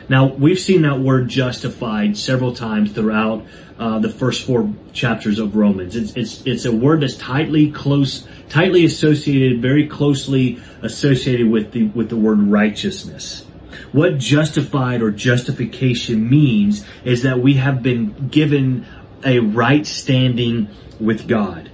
Now, 0.08 0.26
we've 0.26 0.58
seen 0.58 0.82
that 0.82 0.98
word 0.98 1.28
justified 1.28 2.16
several 2.16 2.52
times 2.52 2.90
throughout 2.90 3.46
uh, 3.78 4.00
the 4.00 4.08
first 4.08 4.44
four 4.44 4.72
chapters 4.92 5.38
of 5.38 5.54
Romans. 5.54 5.94
It's, 5.94 6.16
it's, 6.16 6.44
it's 6.44 6.64
a 6.64 6.72
word 6.72 7.02
that's 7.02 7.16
tightly 7.16 7.70
close, 7.70 8.26
tightly 8.48 8.84
associated, 8.84 9.62
very 9.62 9.86
closely 9.86 10.60
associated 10.82 11.48
with 11.48 11.70
the, 11.70 11.84
with 11.84 12.08
the 12.08 12.16
word 12.16 12.40
righteousness. 12.40 13.46
What 13.92 14.18
justified 14.18 15.00
or 15.00 15.12
justification 15.12 16.28
means 16.28 16.84
is 17.04 17.22
that 17.22 17.38
we 17.38 17.54
have 17.54 17.82
been 17.82 18.28
given 18.28 18.86
a 19.24 19.38
right 19.38 19.86
standing 19.86 20.68
with 20.98 21.28
God. 21.28 21.70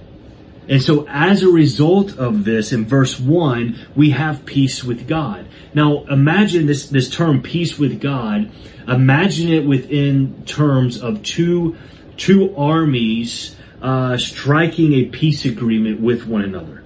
And 0.69 0.81
so 0.81 1.05
as 1.07 1.43
a 1.43 1.49
result 1.49 2.17
of 2.17 2.43
this, 2.43 2.73
in 2.73 2.85
verse 2.85 3.19
1, 3.19 3.87
we 3.95 4.09
have 4.11 4.45
peace 4.45 4.83
with 4.83 5.07
God. 5.07 5.47
Now 5.73 6.03
imagine 6.05 6.65
this, 6.65 6.89
this 6.89 7.09
term 7.09 7.41
peace 7.41 7.79
with 7.79 8.01
God, 8.01 8.51
imagine 8.87 9.49
it 9.49 9.65
within 9.65 10.43
terms 10.45 11.01
of 11.01 11.23
two, 11.23 11.77
two 12.17 12.55
armies, 12.55 13.55
uh, 13.81 14.17
striking 14.17 14.93
a 14.93 15.05
peace 15.05 15.45
agreement 15.45 16.01
with 16.01 16.27
one 16.27 16.43
another. 16.43 16.83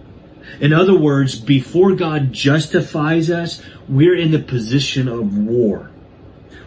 In 0.60 0.74
other 0.74 0.98
words, 0.98 1.40
before 1.40 1.94
God 1.94 2.34
justifies 2.34 3.32
us, 3.32 3.64
we're 3.88 4.16
in 4.16 4.32
the 4.32 4.40
position 4.40 5.08
of 5.08 5.38
war. 5.38 5.90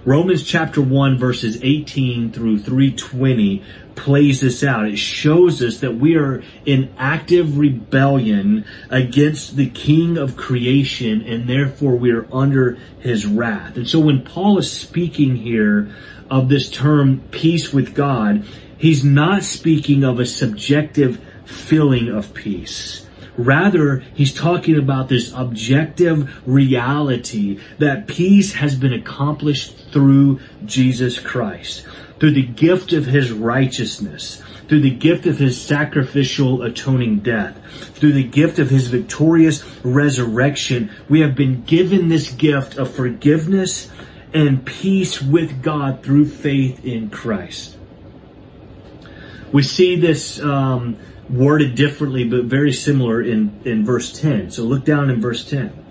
Romans 0.06 0.42
chapter 0.42 0.82
1 0.82 1.16
verses 1.16 1.58
18 1.62 2.30
through 2.30 2.58
320 2.58 3.62
plays 3.94 4.42
this 4.42 4.62
out. 4.62 4.86
It 4.86 4.98
shows 4.98 5.62
us 5.62 5.80
that 5.80 5.94
we 5.94 6.16
are 6.16 6.42
in 6.66 6.92
active 6.98 7.56
rebellion 7.56 8.66
against 8.90 9.56
the 9.56 9.70
King 9.70 10.18
of 10.18 10.36
creation 10.36 11.22
and 11.22 11.48
therefore 11.48 11.96
we 11.96 12.10
are 12.10 12.28
under 12.30 12.76
his 12.98 13.24
wrath. 13.24 13.78
And 13.78 13.88
so 13.88 13.98
when 13.98 14.24
Paul 14.24 14.58
is 14.58 14.70
speaking 14.70 15.36
here 15.36 15.90
of 16.30 16.50
this 16.50 16.68
term 16.68 17.22
peace 17.30 17.72
with 17.72 17.94
God, 17.94 18.44
he's 18.76 19.02
not 19.02 19.42
speaking 19.42 20.04
of 20.04 20.20
a 20.20 20.26
subjective 20.26 21.18
feeling 21.46 22.08
of 22.08 22.34
peace. 22.34 23.03
Rather, 23.36 24.04
he's 24.14 24.32
talking 24.32 24.78
about 24.78 25.08
this 25.08 25.32
objective 25.32 26.46
reality 26.46 27.58
that 27.78 28.06
peace 28.06 28.54
has 28.54 28.76
been 28.76 28.92
accomplished 28.92 29.90
through 29.92 30.40
Jesus 30.64 31.18
Christ, 31.18 31.84
through 32.20 32.30
the 32.32 32.46
gift 32.46 32.92
of 32.92 33.06
his 33.06 33.32
righteousness, 33.32 34.40
through 34.68 34.80
the 34.80 34.94
gift 34.94 35.26
of 35.26 35.38
his 35.38 35.60
sacrificial 35.60 36.62
atoning 36.62 37.18
death, 37.20 37.60
through 37.96 38.12
the 38.12 38.22
gift 38.22 38.58
of 38.60 38.70
his 38.70 38.88
victorious 38.88 39.64
resurrection. 39.84 40.90
We 41.08 41.20
have 41.20 41.34
been 41.34 41.64
given 41.64 42.08
this 42.08 42.30
gift 42.30 42.78
of 42.78 42.94
forgiveness 42.94 43.90
and 44.32 44.64
peace 44.64 45.20
with 45.20 45.62
God 45.62 46.02
through 46.02 46.26
faith 46.26 46.84
in 46.84 47.10
Christ. 47.10 47.76
We 49.52 49.62
see 49.62 49.96
this 49.96 50.40
um, 50.40 50.98
worded 51.30 51.74
differently, 51.74 52.24
but 52.24 52.44
very 52.44 52.72
similar 52.72 53.20
in, 53.22 53.60
in 53.64 53.84
verse 53.84 54.12
10. 54.18 54.50
So 54.50 54.62
look 54.62 54.84
down 54.84 55.10
in 55.10 55.20
verse 55.20 55.48
10. 55.48 55.84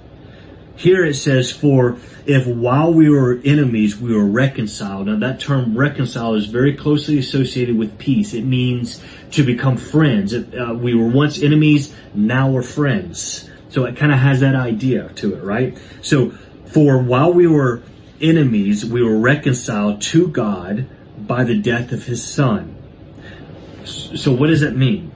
Here 0.76 1.06
it 1.06 1.14
says, 1.14 1.52
for 1.52 1.98
if 2.26 2.48
while 2.48 2.94
we 2.94 3.10
were 3.10 3.40
enemies, 3.46 3.98
we 3.98 4.16
were 4.16 4.26
reconciled. 4.26 5.08
Now 5.08 5.18
that 5.20 5.40
term 5.40 5.78
reconcile 5.78 6.34
is 6.36 6.48
very 6.48 6.76
closely 6.76 7.20
associated 7.20 7.78
with 7.78 7.98
peace. 8.00 8.34
It 8.34 8.44
means 8.44 9.02
to 9.32 9.44
become 9.44 9.78
friends. 9.78 10.34
Uh, 10.34 10.74
we 10.76 10.96
were 10.96 11.08
once 11.08 11.42
enemies, 11.42 11.94
now 12.14 12.50
we're 12.50 12.64
friends. 12.64 13.50
So 13.70 13.86
it 13.86 13.98
kind 13.98 14.12
of 14.12 14.20
has 14.20 14.40
that 14.40 14.56
idea 14.56 15.10
to 15.16 15.36
it, 15.36 15.44
right? 15.44 15.78
So 16.02 16.32
for 16.66 16.98
while 17.02 17.32
we 17.32 17.48
were 17.48 17.84
enemies, 18.20 18.86
we 18.86 19.04
were 19.04 19.18
reconciled 19.18 20.02
to 20.02 20.28
God 20.28 20.88
by 21.18 21.44
the 21.44 21.58
death 21.58 21.92
of 21.92 22.06
his 22.06 22.24
son. 22.24 22.76
So 23.86 24.32
what 24.32 24.48
does 24.48 24.62
that 24.62 24.76
mean? 24.76 25.13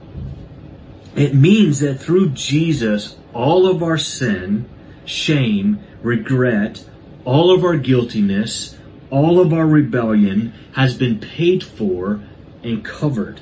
It 1.18 1.34
means 1.34 1.80
that 1.80 2.00
through 2.00 2.30
Jesus, 2.30 3.16
all 3.34 3.66
of 3.66 3.82
our 3.82 3.98
sin, 3.98 4.68
shame, 5.04 5.80
regret, 6.00 6.88
all 7.24 7.50
of 7.50 7.64
our 7.64 7.76
guiltiness, 7.76 8.78
all 9.10 9.40
of 9.40 9.52
our 9.52 9.66
rebellion 9.66 10.54
has 10.74 10.94
been 10.94 11.18
paid 11.18 11.64
for 11.64 12.20
and 12.62 12.84
covered. 12.84 13.40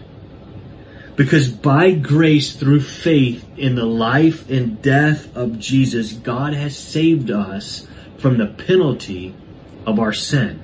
Because 1.16 1.50
by 1.50 1.92
grace 1.92 2.56
through 2.56 2.80
faith 2.80 3.44
in 3.58 3.74
the 3.74 3.84
life 3.84 4.48
and 4.48 4.80
death 4.80 5.34
of 5.36 5.58
Jesus, 5.58 6.14
God 6.14 6.54
has 6.54 6.74
saved 6.78 7.30
us 7.30 7.86
from 8.16 8.38
the 8.38 8.46
penalty 8.46 9.34
of 9.86 9.98
our 9.98 10.14
sin. 10.14 10.62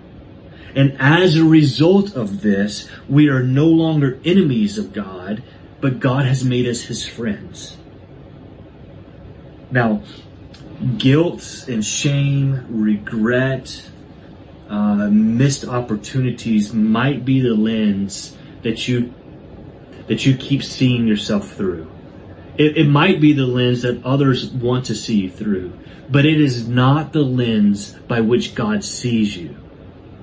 And 0.74 0.96
as 0.98 1.36
a 1.36 1.44
result 1.44 2.16
of 2.16 2.40
this, 2.40 2.88
we 3.06 3.28
are 3.28 3.42
no 3.42 3.66
longer 3.66 4.18
enemies 4.24 4.78
of 4.78 4.94
God, 4.94 5.42
but 5.82 5.98
God 5.98 6.24
has 6.24 6.44
made 6.44 6.66
us 6.66 6.82
his 6.82 7.06
friends. 7.06 7.76
Now, 9.70 10.02
guilt 10.96 11.66
and 11.68 11.84
shame, 11.84 12.64
regret, 12.70 13.90
uh, 14.70 15.08
missed 15.10 15.66
opportunities 15.66 16.72
might 16.72 17.24
be 17.24 17.40
the 17.40 17.54
lens 17.54 18.38
that 18.62 18.86
you 18.88 19.12
that 20.06 20.24
you 20.24 20.36
keep 20.36 20.62
seeing 20.62 21.06
yourself 21.06 21.52
through. 21.52 21.90
It, 22.58 22.76
it 22.76 22.88
might 22.88 23.20
be 23.20 23.32
the 23.32 23.46
lens 23.46 23.82
that 23.82 24.04
others 24.04 24.50
want 24.50 24.86
to 24.86 24.94
see 24.94 25.22
you 25.22 25.30
through, 25.30 25.72
but 26.08 26.24
it 26.24 26.40
is 26.40 26.68
not 26.68 27.12
the 27.12 27.22
lens 27.22 27.92
by 27.92 28.20
which 28.20 28.54
God 28.54 28.84
sees 28.84 29.36
you. 29.36 29.56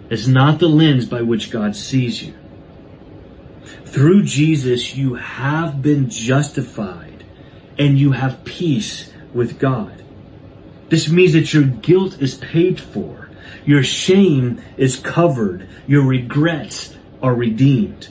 It's 0.10 0.28
not 0.28 0.60
the 0.60 0.68
lens 0.68 1.06
by 1.06 1.22
which 1.22 1.52
God 1.52 1.76
sees 1.76 2.24
you. 2.24 2.39
Through 3.90 4.24
Jesus, 4.24 4.96
you 4.96 5.16
have 5.16 5.82
been 5.82 6.12
justified 6.12 7.26
and 7.80 7.98
you 7.98 8.12
have 8.12 8.44
peace 8.44 9.12
with 9.34 9.58
God. 9.58 10.04
This 10.90 11.10
means 11.10 11.34
that 11.34 11.54
your 11.54 11.64
guilt 11.64 12.22
is 12.22 12.36
paid 12.36 12.80
for. 12.80 13.30
Your 13.66 13.82
shame 13.82 14.62
is 14.78 14.98
covered. 15.00 15.68
Your 15.88 16.04
regrets 16.04 16.96
are 17.24 17.34
redeemed. 17.34 18.10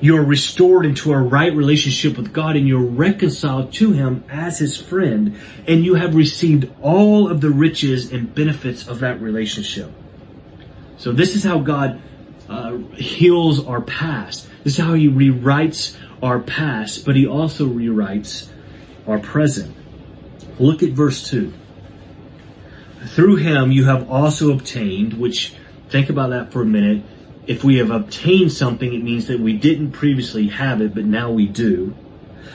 You're 0.00 0.24
restored 0.24 0.84
into 0.84 1.12
a 1.12 1.18
right 1.18 1.54
relationship 1.54 2.18
with 2.18 2.34
God 2.34 2.56
and 2.56 2.68
you're 2.68 2.80
reconciled 2.80 3.72
to 3.74 3.92
Him 3.92 4.24
as 4.28 4.58
His 4.58 4.76
friend 4.76 5.38
and 5.66 5.82
you 5.82 5.94
have 5.94 6.14
received 6.14 6.70
all 6.82 7.30
of 7.30 7.40
the 7.40 7.48
riches 7.48 8.12
and 8.12 8.34
benefits 8.34 8.86
of 8.86 8.98
that 9.00 9.22
relationship. 9.22 9.90
So 10.98 11.12
this 11.12 11.36
is 11.36 11.42
how 11.42 11.60
God 11.60 12.02
uh, 12.48 12.76
heals 12.94 13.64
our 13.66 13.80
past. 13.80 14.48
This 14.62 14.78
is 14.78 14.84
how 14.84 14.94
He 14.94 15.08
rewrites 15.08 15.96
our 16.22 16.40
past, 16.40 17.04
but 17.04 17.16
He 17.16 17.26
also 17.26 17.66
rewrites 17.66 18.48
our 19.06 19.18
present. 19.18 19.74
Look 20.58 20.82
at 20.82 20.90
verse 20.90 21.28
2. 21.28 21.52
Through 23.06 23.36
Him 23.36 23.72
you 23.72 23.84
have 23.84 24.10
also 24.10 24.52
obtained, 24.52 25.14
which, 25.14 25.54
think 25.88 26.10
about 26.10 26.30
that 26.30 26.52
for 26.52 26.62
a 26.62 26.66
minute. 26.66 27.02
If 27.46 27.62
we 27.62 27.76
have 27.76 27.90
obtained 27.90 28.52
something, 28.52 28.94
it 28.94 29.02
means 29.02 29.26
that 29.26 29.40
we 29.40 29.54
didn't 29.54 29.92
previously 29.92 30.48
have 30.48 30.80
it, 30.80 30.94
but 30.94 31.04
now 31.04 31.30
we 31.30 31.46
do. 31.46 31.94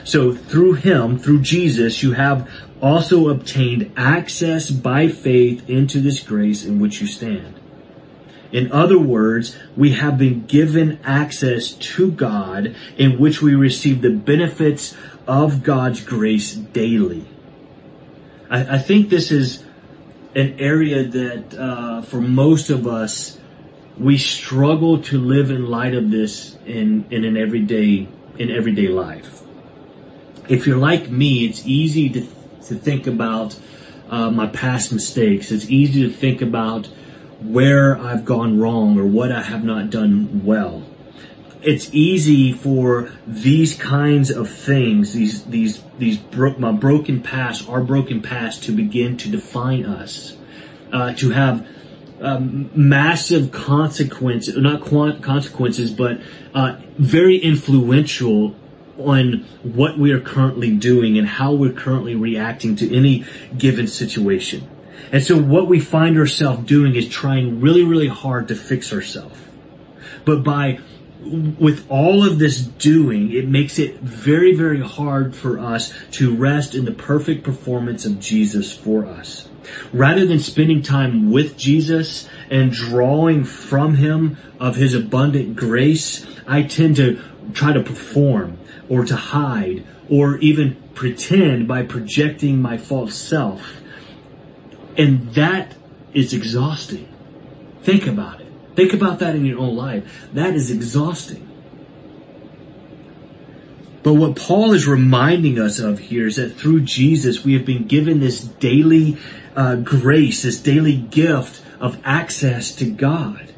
So 0.03 0.33
through 0.33 0.73
Him, 0.73 1.19
through 1.19 1.41
Jesus, 1.41 2.01
you 2.01 2.13
have 2.13 2.49
also 2.81 3.29
obtained 3.29 3.91
access 3.95 4.69
by 4.71 5.09
faith 5.09 5.69
into 5.69 5.99
this 5.99 6.19
grace 6.21 6.65
in 6.65 6.79
which 6.79 7.01
you 7.01 7.07
stand. 7.07 7.58
In 8.51 8.71
other 8.71 8.97
words, 8.97 9.57
we 9.77 9.91
have 9.91 10.17
been 10.17 10.45
given 10.45 10.99
access 11.03 11.71
to 11.71 12.11
God 12.11 12.75
in 12.97 13.19
which 13.19 13.41
we 13.41 13.53
receive 13.53 14.01
the 14.01 14.09
benefits 14.09 14.95
of 15.27 15.63
God's 15.63 16.03
grace 16.03 16.53
daily. 16.53 17.25
I, 18.49 18.75
I 18.75 18.77
think 18.79 19.09
this 19.09 19.31
is 19.31 19.63
an 20.35 20.59
area 20.59 21.03
that 21.03 21.53
uh, 21.53 22.01
for 22.01 22.21
most 22.21 22.69
of 22.69 22.87
us 22.87 23.37
we 23.97 24.17
struggle 24.17 25.01
to 25.03 25.19
live 25.19 25.51
in 25.51 25.67
light 25.67 25.93
of 25.93 26.09
this 26.09 26.57
in 26.65 27.05
in 27.11 27.25
an 27.25 27.37
everyday 27.37 28.07
in 28.37 28.49
everyday 28.49 28.87
life. 28.87 29.41
If 30.47 30.65
you're 30.65 30.77
like 30.77 31.09
me, 31.09 31.45
it's 31.45 31.65
easy 31.67 32.09
to 32.09 32.21
to 32.67 32.75
think 32.75 33.07
about 33.07 33.59
uh, 34.09 34.31
my 34.31 34.47
past 34.47 34.91
mistakes. 34.91 35.51
It's 35.51 35.69
easy 35.69 36.07
to 36.07 36.09
think 36.09 36.41
about 36.41 36.89
where 37.41 37.97
I've 37.97 38.25
gone 38.25 38.59
wrong 38.59 38.99
or 38.99 39.05
what 39.05 39.31
I 39.31 39.41
have 39.41 39.63
not 39.63 39.89
done 39.89 40.43
well. 40.43 40.83
It's 41.61 41.93
easy 41.93 42.53
for 42.53 43.11
these 43.27 43.75
kinds 43.75 44.29
of 44.29 44.49
things, 44.49 45.13
these 45.13 45.43
these 45.43 45.83
these 45.97 46.17
bro- 46.17 46.57
my 46.57 46.71
broken 46.71 47.21
past, 47.21 47.67
our 47.67 47.81
broken 47.81 48.21
past, 48.21 48.63
to 48.63 48.71
begin 48.71 49.17
to 49.17 49.29
define 49.29 49.85
us, 49.85 50.37
uh, 50.93 51.13
to 51.15 51.31
have 51.31 51.67
um, 52.21 52.69
massive 52.73 53.51
consequences, 53.51 54.55
not 54.55 54.81
quant- 54.81 55.21
consequences, 55.21 55.91
but 55.91 56.21
uh, 56.53 56.77
very 56.97 57.37
influential 57.37 58.55
on 58.97 59.45
what 59.63 59.97
we 59.97 60.11
are 60.11 60.19
currently 60.19 60.75
doing 60.75 61.17
and 61.17 61.27
how 61.27 61.53
we're 61.53 61.73
currently 61.73 62.15
reacting 62.15 62.75
to 62.77 62.95
any 62.95 63.25
given 63.57 63.87
situation. 63.87 64.67
And 65.11 65.23
so 65.23 65.39
what 65.41 65.67
we 65.67 65.79
find 65.79 66.17
ourselves 66.17 66.67
doing 66.67 66.95
is 66.95 67.07
trying 67.07 67.61
really, 67.61 67.83
really 67.83 68.07
hard 68.07 68.47
to 68.49 68.55
fix 68.55 68.93
ourselves. 68.93 69.39
But 70.25 70.43
by 70.43 70.79
with 71.21 71.85
all 71.89 72.25
of 72.25 72.39
this 72.39 72.61
doing, 72.61 73.33
it 73.33 73.47
makes 73.47 73.77
it 73.77 73.99
very, 73.99 74.55
very 74.55 74.81
hard 74.81 75.35
for 75.35 75.59
us 75.59 75.93
to 76.11 76.33
rest 76.35 76.75
in 76.75 76.85
the 76.85 76.91
perfect 76.91 77.43
performance 77.43 78.05
of 78.05 78.19
Jesus 78.19 78.75
for 78.75 79.05
us. 79.05 79.49
Rather 79.91 80.25
than 80.25 80.39
spending 80.39 80.81
time 80.81 81.29
with 81.31 81.57
Jesus 81.57 82.27
and 82.49 82.71
drawing 82.71 83.43
from 83.43 83.95
Him 83.95 84.37
of 84.59 84.77
His 84.77 84.93
abundant 84.93 85.55
grace, 85.55 86.25
I 86.47 86.63
tend 86.63 86.95
to 86.95 87.21
try 87.53 87.73
to 87.73 87.83
perform 87.83 88.57
or 88.87 89.05
to 89.05 89.15
hide 89.15 89.85
or 90.09 90.37
even 90.37 90.75
pretend 90.95 91.67
by 91.67 91.83
projecting 91.83 92.61
my 92.61 92.77
false 92.77 93.15
self. 93.15 93.81
And 94.97 95.33
that 95.33 95.75
is 96.13 96.33
exhausting. 96.33 97.07
Think 97.83 98.07
about 98.07 98.41
it. 98.41 98.47
Think 98.75 98.93
about 98.93 99.19
that 99.19 99.35
in 99.35 99.45
your 99.45 99.59
own 99.59 99.75
life. 99.75 100.29
That 100.33 100.55
is 100.55 100.71
exhausting. 100.71 101.45
But 104.03 104.13
what 104.13 104.35
Paul 104.35 104.73
is 104.73 104.87
reminding 104.87 105.59
us 105.59 105.79
of 105.79 105.99
here 105.99 106.27
is 106.27 106.37
that 106.37 106.55
through 106.55 106.81
Jesus 106.81 107.43
we 107.43 107.53
have 107.53 107.65
been 107.65 107.85
given 107.87 108.19
this 108.19 108.39
daily 108.39 109.17
uh, 109.55 109.75
grace, 109.75 110.43
this 110.43 110.59
daily 110.59 110.95
gift 110.95 111.61
of 111.79 111.99
access 112.05 112.73
to 112.75 112.89
God. 112.89 113.53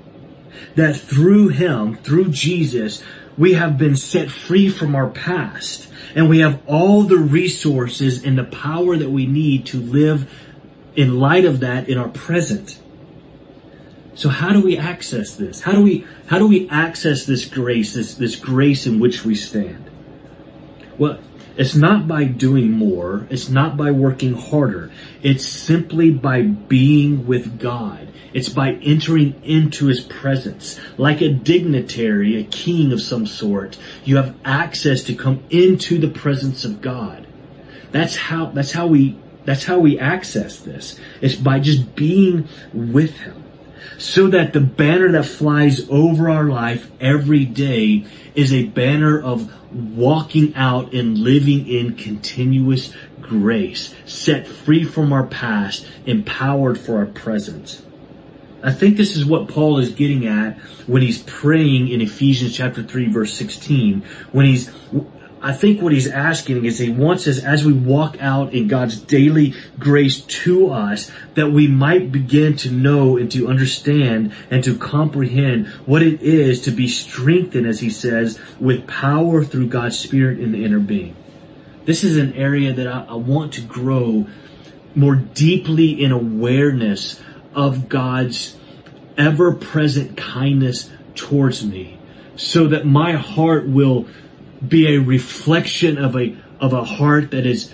That 0.76 0.96
through 0.96 1.50
Him, 1.50 1.98
through 1.98 2.30
Jesus, 2.30 3.04
we 3.38 3.54
have 3.54 3.78
been 3.78 3.96
set 3.96 4.32
free 4.32 4.70
from 4.70 4.96
our 4.96 5.10
past 5.10 5.88
and 6.16 6.30
we 6.30 6.40
have 6.40 6.62
all 6.68 7.04
the 7.04 7.18
resources 7.18 8.24
and 8.24 8.38
the 8.38 8.44
power 8.44 8.98
that 8.98 9.10
we 9.10 9.26
need 9.26 9.66
to 9.68 9.80
live 9.80 10.30
in 10.96 11.20
light 11.20 11.46
of 11.46 11.62
that 11.62 11.90
in 11.90 11.98
our 11.98 12.10
present. 12.10 12.80
So 14.16 14.30
how 14.30 14.52
do 14.52 14.62
we 14.62 14.78
access 14.78 15.36
this? 15.36 15.62
How 15.62 15.72
do 15.72 15.82
we, 15.82 16.06
how 16.28 16.38
do 16.38 16.48
we 16.48 16.70
access 16.70 17.26
this 17.26 17.46
grace, 17.46 17.94
this, 17.94 18.16
this 18.16 18.36
grace 18.36 18.86
in 18.86 19.00
which 19.00 19.24
we 19.24 19.36
stand? 19.36 19.90
Well, 20.98 21.20
it's 21.58 21.76
not 21.76 22.08
by 22.08 22.26
doing 22.26 22.72
more. 22.72 23.28
It's 23.30 23.50
not 23.50 23.78
by 23.78 23.92
working 23.92 24.34
harder. 24.34 24.92
It's 25.22 25.46
simply 25.46 26.12
by 26.12 26.44
being 26.44 27.28
with 27.28 27.60
God. 27.60 28.08
It's 28.34 28.50
by 28.50 28.74
entering 28.74 29.42
into 29.44 29.88
His 29.88 30.00
presence. 30.02 30.80
Like 30.98 31.22
a 31.22 31.30
dignitary, 31.30 32.40
a 32.40 32.44
king 32.44 32.94
of 32.94 33.02
some 33.02 33.26
sort, 33.26 33.78
you 34.06 34.18
have 34.18 34.36
access 34.46 35.04
to 35.04 35.16
come 35.16 35.44
into 35.50 35.98
the 35.98 36.08
presence 36.08 36.64
of 36.64 36.82
God. 36.82 37.28
That's 37.92 38.16
how, 38.16 38.48
that's 38.48 38.72
how 38.72 38.88
we, 38.88 39.18
that's 39.46 39.64
how 39.64 39.80
we 39.80 40.00
access 40.00 40.60
this. 40.60 41.00
It's 41.22 41.36
by 41.36 41.60
just 41.60 41.96
being 41.96 42.48
with 42.74 43.18
Him. 43.18 43.44
So 43.98 44.28
that 44.30 44.54
the 44.54 44.62
banner 44.62 45.12
that 45.12 45.26
flies 45.26 45.88
over 45.90 46.30
our 46.30 46.46
life 46.46 46.90
every 47.00 47.46
day 47.46 48.06
is 48.36 48.54
a 48.54 48.66
banner 48.66 49.22
of 49.22 49.52
walking 49.72 50.56
out 50.56 50.94
and 50.94 51.18
living 51.18 51.68
in 51.68 51.96
continuous 51.96 52.94
grace, 53.22 53.94
set 54.06 54.48
free 54.48 54.84
from 54.84 55.14
our 55.14 55.26
past, 55.26 55.86
empowered 56.06 56.80
for 56.80 56.98
our 56.98 57.06
present. 57.06 57.82
I 58.64 58.72
think 58.72 58.98
this 58.98 59.16
is 59.16 59.26
what 59.26 59.48
Paul 59.48 59.80
is 59.80 59.90
getting 59.92 60.28
at 60.28 60.60
when 60.86 61.02
he's 61.02 61.24
praying 61.24 61.88
in 61.88 62.02
Ephesians 62.02 62.56
chapter 62.56 62.84
3 62.84 63.12
verse 63.12 63.34
16. 63.34 64.04
When 64.32 64.46
he's, 64.46 64.70
I 65.44 65.54
think 65.54 65.82
what 65.82 65.92
he's 65.92 66.08
asking 66.08 66.66
is 66.66 66.78
he 66.78 66.92
wants 66.92 67.28
us 67.28 67.40
as 67.44 67.66
we 67.66 67.74
walk 67.74 68.18
out 68.22 68.54
in 68.54 68.68
God's 68.68 69.00
daily 69.00 69.56
grace 69.80 70.22
to 70.22 70.70
us 70.70 71.10
that 71.34 71.52
we 71.52 71.68
might 71.68 72.12
begin 72.12 72.56
to 72.58 72.70
know 72.70 73.18
and 73.18 73.32
to 73.32 73.48
understand 73.48 74.34
and 74.52 74.64
to 74.64 74.78
comprehend 74.78 75.68
what 75.88 76.04
it 76.04 76.22
is 76.22 76.62
to 76.62 76.72
be 76.72 76.88
strengthened, 76.88 77.66
as 77.66 77.80
he 77.80 77.90
says, 77.90 78.40
with 78.60 78.86
power 78.86 79.44
through 79.44 79.70
God's 79.70 79.98
Spirit 79.98 80.40
in 80.40 80.52
the 80.52 80.64
inner 80.64 80.80
being. 80.80 81.16
This 81.86 82.04
is 82.04 82.18
an 82.18 82.34
area 82.34 82.72
that 82.74 82.88
I, 82.88 83.06
I 83.10 83.16
want 83.16 83.54
to 83.54 83.62
grow 83.62 84.28
more 84.94 85.16
deeply 85.16 86.04
in 86.04 86.12
awareness 86.12 87.20
of 87.56 87.90
God's 87.90 88.58
ever 89.18 89.54
present 89.54 90.18
kindness 90.18 90.92
towards 91.16 91.66
me 91.66 91.98
so 92.36 92.68
that 92.68 92.86
my 92.86 93.14
heart 93.14 93.68
will 93.68 94.08
be 94.66 94.96
a 94.96 95.00
reflection 95.00 95.98
of 95.98 96.16
a, 96.16 96.36
of 96.60 96.74
a 96.74 96.84
heart 96.84 97.32
that 97.32 97.46
is 97.46 97.74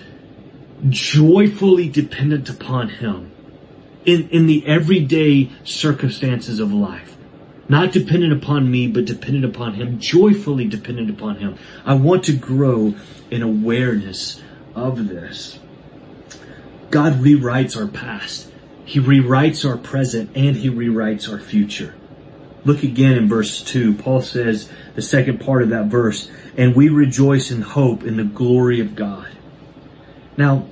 joyfully 0.88 1.88
dependent 1.88 2.48
upon 2.48 2.88
Him 2.88 3.32
in, 4.04 4.28
in 4.30 4.46
the 4.46 4.66
everyday 4.66 5.50
circumstances 5.64 6.60
of 6.60 6.72
life. 6.72 7.16
Not 7.68 7.92
dependent 7.92 8.32
upon 8.32 8.70
me, 8.70 8.88
but 8.88 9.04
dependent 9.04 9.44
upon 9.44 9.74
Him, 9.74 9.98
joyfully 9.98 10.66
dependent 10.66 11.10
upon 11.10 11.36
Him. 11.36 11.56
I 11.84 11.94
want 11.94 12.24
to 12.24 12.32
grow 12.32 12.94
in 13.30 13.42
awareness 13.42 14.42
of 14.74 15.08
this. 15.08 15.58
God 16.90 17.14
rewrites 17.14 17.76
our 17.76 17.86
past. 17.86 18.50
He 18.86 19.00
rewrites 19.00 19.68
our 19.68 19.76
present 19.76 20.30
and 20.34 20.56
He 20.56 20.70
rewrites 20.70 21.30
our 21.30 21.38
future. 21.38 21.94
Look 22.68 22.82
again 22.82 23.12
in 23.12 23.28
verse 23.30 23.62
2. 23.62 23.94
Paul 23.94 24.20
says, 24.20 24.70
the 24.94 25.00
second 25.00 25.40
part 25.40 25.62
of 25.62 25.70
that 25.70 25.86
verse, 25.86 26.30
and 26.54 26.76
we 26.76 26.90
rejoice 26.90 27.50
in 27.50 27.62
hope 27.62 28.04
in 28.04 28.18
the 28.18 28.24
glory 28.24 28.80
of 28.80 28.94
God. 28.94 29.26
Now, 30.36 30.66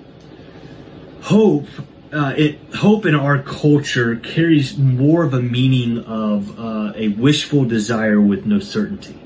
hope, 1.22 1.68
uh, 2.12 2.34
it, 2.36 2.58
hope 2.74 3.06
in 3.06 3.14
our 3.14 3.42
culture 3.42 4.14
carries 4.14 4.76
more 4.76 5.24
of 5.24 5.32
a 5.32 5.40
meaning 5.40 6.00
of 6.00 6.60
uh, 6.60 6.92
a 6.94 7.08
wishful 7.08 7.64
desire 7.64 8.20
with 8.20 8.44
no 8.44 8.58
certainty. 8.58 9.18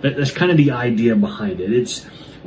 That, 0.00 0.16
that's 0.16 0.30
kind 0.30 0.50
of 0.50 0.56
the 0.56 0.70
idea 0.70 1.16
behind 1.16 1.60
it. 1.60 1.70
It's, 1.70 2.06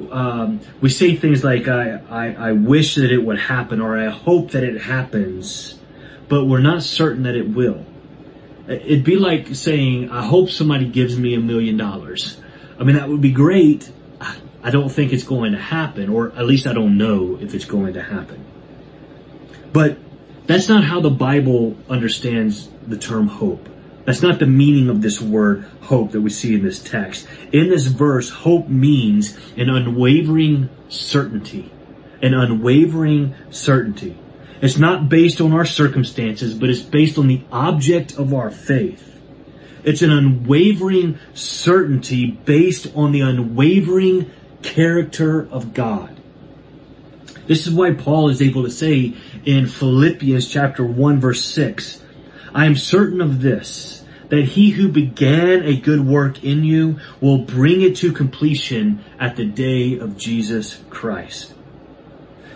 um, 0.10 0.62
we 0.82 0.90
say 0.90 1.16
things 1.16 1.44
like, 1.44 1.68
I, 1.68 2.02
I, 2.10 2.34
I 2.34 2.52
wish 2.54 2.96
that 2.96 3.12
it 3.12 3.24
would 3.24 3.40
happen 3.40 3.82
or 3.82 4.00
I 4.00 4.10
hope 4.10 4.50
that 4.50 4.64
it 4.64 4.82
happens, 4.82 5.78
but 6.28 6.46
we're 6.46 6.58
not 6.58 6.82
certain 6.82 7.22
that 7.22 7.36
it 7.36 7.50
will. 7.50 7.86
It'd 8.70 9.04
be 9.04 9.16
like 9.16 9.56
saying, 9.56 10.12
I 10.12 10.24
hope 10.24 10.52
somebody 10.52 10.86
gives 10.86 11.18
me 11.18 11.34
a 11.34 11.40
million 11.40 11.76
dollars. 11.76 12.40
I 12.80 12.84
mean, 12.84 12.96
that 12.96 13.10
would 13.10 13.22
be 13.22 13.32
great. 13.32 13.92
I 14.62 14.70
don't 14.70 14.90
think 14.90 15.12
it's 15.12 15.24
going 15.24 15.54
to 15.54 15.58
happen, 15.58 16.10
or 16.10 16.32
at 16.36 16.46
least 16.46 16.68
I 16.68 16.74
don't 16.74 16.98
know 16.98 17.38
if 17.42 17.56
it's 17.56 17.66
going 17.66 17.94
to 17.94 18.02
happen. 18.04 18.46
But 19.74 19.98
that's 20.46 20.70
not 20.70 20.84
how 20.84 21.02
the 21.02 21.10
Bible 21.10 21.78
understands 21.90 22.70
the 22.86 22.98
term 22.98 23.28
hope. 23.28 23.68
That's 24.06 24.22
not 24.22 24.40
the 24.40 24.46
meaning 24.46 24.90
of 24.90 25.02
this 25.02 25.20
word 25.20 25.66
hope 25.82 26.12
that 26.12 26.22
we 26.22 26.30
see 26.30 26.54
in 26.54 26.64
this 26.64 26.82
text. 26.82 27.28
In 27.52 27.70
this 27.70 27.88
verse, 27.88 28.30
hope 28.30 28.68
means 28.68 29.38
an 29.58 29.70
unwavering 29.70 30.70
certainty. 30.90 31.72
An 32.22 32.34
unwavering 32.34 33.34
certainty. 33.50 34.18
It's 34.62 34.78
not 34.78 35.08
based 35.08 35.40
on 35.40 35.54
our 35.54 35.66
circumstances, 35.66 36.54
but 36.54 36.70
it's 36.70 36.82
based 36.82 37.18
on 37.18 37.28
the 37.28 37.44
object 37.52 38.18
of 38.18 38.34
our 38.34 38.52
faith. 38.52 39.06
It's 39.84 40.02
an 40.02 40.12
unwavering 40.12 41.18
certainty 41.34 42.28
based 42.28 42.88
on 42.96 43.12
the 43.12 43.22
unwavering 43.22 44.30
character 44.62 45.48
of 45.50 45.74
God. 45.74 46.20
This 47.48 47.66
is 47.66 47.74
why 47.74 47.94
Paul 47.94 48.30
is 48.30 48.42
able 48.42 48.64
to 48.64 48.70
say 48.70 49.16
in 49.46 49.68
Philippians 49.68 50.48
chapter 50.48 50.86
1 50.86 51.20
verse 51.20 51.44
6, 51.46 52.04
I 52.54 52.66
am 52.66 52.76
certain 52.76 53.22
of 53.22 53.42
this, 53.42 54.04
that 54.28 54.44
he 54.44 54.72
who 54.72 54.90
began 54.90 55.64
a 55.64 55.78
good 55.78 56.06
work 56.06 56.44
in 56.44 56.64
you 56.64 57.00
will 57.22 57.40
bring 57.40 57.82
it 57.82 57.96
to 57.98 58.12
completion 58.12 59.04
at 59.20 59.36
the 59.36 59.46
day 59.46 59.98
of 59.98 60.18
Jesus 60.18 60.84
Christ. 60.90 61.54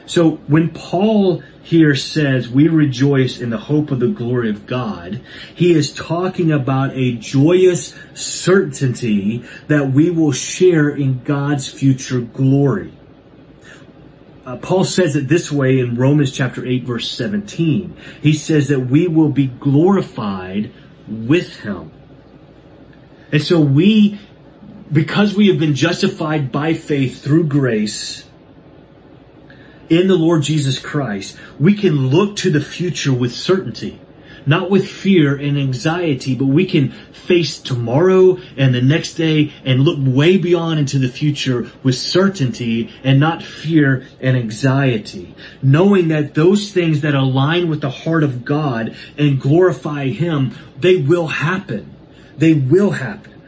So 0.05 0.31
when 0.47 0.69
Paul 0.69 1.43
here 1.63 1.95
says 1.95 2.49
we 2.49 2.67
rejoice 2.67 3.39
in 3.39 3.49
the 3.49 3.57
hope 3.57 3.89
of 3.91 3.99
the 3.99 4.07
glory 4.07 4.49
of 4.49 4.67
God, 4.67 5.21
he 5.55 5.73
is 5.73 5.93
talking 5.93 6.51
about 6.51 6.91
a 6.93 7.13
joyous 7.13 7.95
certainty 8.13 9.43
that 9.67 9.91
we 9.91 10.09
will 10.09 10.33
share 10.33 10.89
in 10.89 11.23
God's 11.23 11.71
future 11.71 12.19
glory. 12.19 12.93
Uh, 14.45 14.57
Paul 14.57 14.83
says 14.83 15.15
it 15.15 15.29
this 15.29 15.49
way 15.49 15.79
in 15.79 15.95
Romans 15.95 16.31
chapter 16.31 16.65
8 16.65 16.83
verse 16.83 17.09
17. 17.09 17.95
He 18.21 18.33
says 18.33 18.67
that 18.67 18.81
we 18.81 19.07
will 19.07 19.29
be 19.29 19.47
glorified 19.47 20.71
with 21.07 21.59
him. 21.61 21.91
And 23.31 23.41
so 23.41 23.59
we, 23.59 24.19
because 24.91 25.33
we 25.33 25.47
have 25.47 25.59
been 25.59 25.75
justified 25.75 26.51
by 26.51 26.73
faith 26.73 27.23
through 27.23 27.45
grace, 27.45 28.25
in 29.93 30.07
the 30.07 30.15
Lord 30.15 30.43
Jesus 30.43 30.79
Christ, 30.79 31.37
we 31.59 31.75
can 31.75 32.07
look 32.07 32.35
to 32.37 32.49
the 32.49 32.61
future 32.61 33.13
with 33.13 33.33
certainty. 33.33 33.99
Not 34.45 34.69
with 34.69 34.89
fear 34.89 35.35
and 35.35 35.57
anxiety, 35.57 36.35
but 36.35 36.47
we 36.47 36.65
can 36.65 36.91
face 37.13 37.59
tomorrow 37.59 38.37
and 38.57 38.75
the 38.75 38.81
next 38.81 39.13
day 39.13 39.53
and 39.63 39.81
look 39.81 39.97
way 40.01 40.37
beyond 40.37 40.79
into 40.79 40.99
the 40.99 41.07
future 41.07 41.71
with 41.81 41.95
certainty 41.95 42.93
and 43.05 43.21
not 43.21 43.41
fear 43.41 44.05
and 44.19 44.35
anxiety. 44.35 45.33
Knowing 45.61 46.09
that 46.09 46.33
those 46.33 46.73
things 46.73 47.01
that 47.01 47.15
align 47.15 47.69
with 47.69 47.79
the 47.79 47.89
heart 47.89 48.23
of 48.23 48.43
God 48.43 48.97
and 49.17 49.39
glorify 49.39 50.07
Him, 50.07 50.57
they 50.77 50.97
will 50.97 51.27
happen. 51.27 51.95
They 52.37 52.53
will 52.53 52.91
happen. 52.91 53.41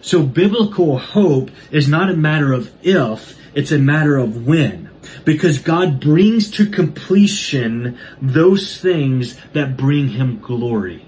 So 0.00 0.24
biblical 0.24 0.98
hope 0.98 1.50
is 1.70 1.88
not 1.88 2.10
a 2.10 2.16
matter 2.16 2.52
of 2.52 2.72
if, 2.84 3.38
it's 3.54 3.72
a 3.72 3.78
matter 3.78 4.16
of 4.16 4.44
when 4.44 4.85
because 5.24 5.58
God 5.58 6.00
brings 6.00 6.50
to 6.52 6.66
completion 6.66 7.98
those 8.20 8.80
things 8.80 9.36
that 9.52 9.76
bring 9.76 10.08
Him 10.08 10.40
glory. 10.40 11.06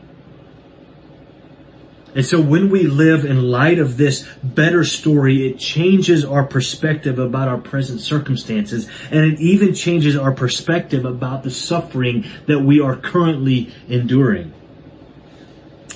And 2.15 2.25
so 2.25 2.41
when 2.41 2.71
we 2.71 2.85
live 2.87 3.25
in 3.25 3.43
light 3.43 3.79
of 3.79 3.97
this 3.97 4.27
better 4.43 4.83
story, 4.83 5.47
it 5.47 5.59
changes 5.59 6.25
our 6.25 6.45
perspective 6.45 7.19
about 7.19 7.49
our 7.49 7.59
present 7.59 8.01
circumstances 8.01 8.89
and 9.11 9.25
it 9.25 9.41
even 9.41 9.75
changes 9.75 10.17
our 10.17 10.33
perspective 10.33 11.05
about 11.05 11.43
the 11.43 11.51
suffering 11.51 12.25
that 12.47 12.61
we 12.61 12.81
are 12.81 12.97
currently 12.97 13.73
enduring. 13.89 14.53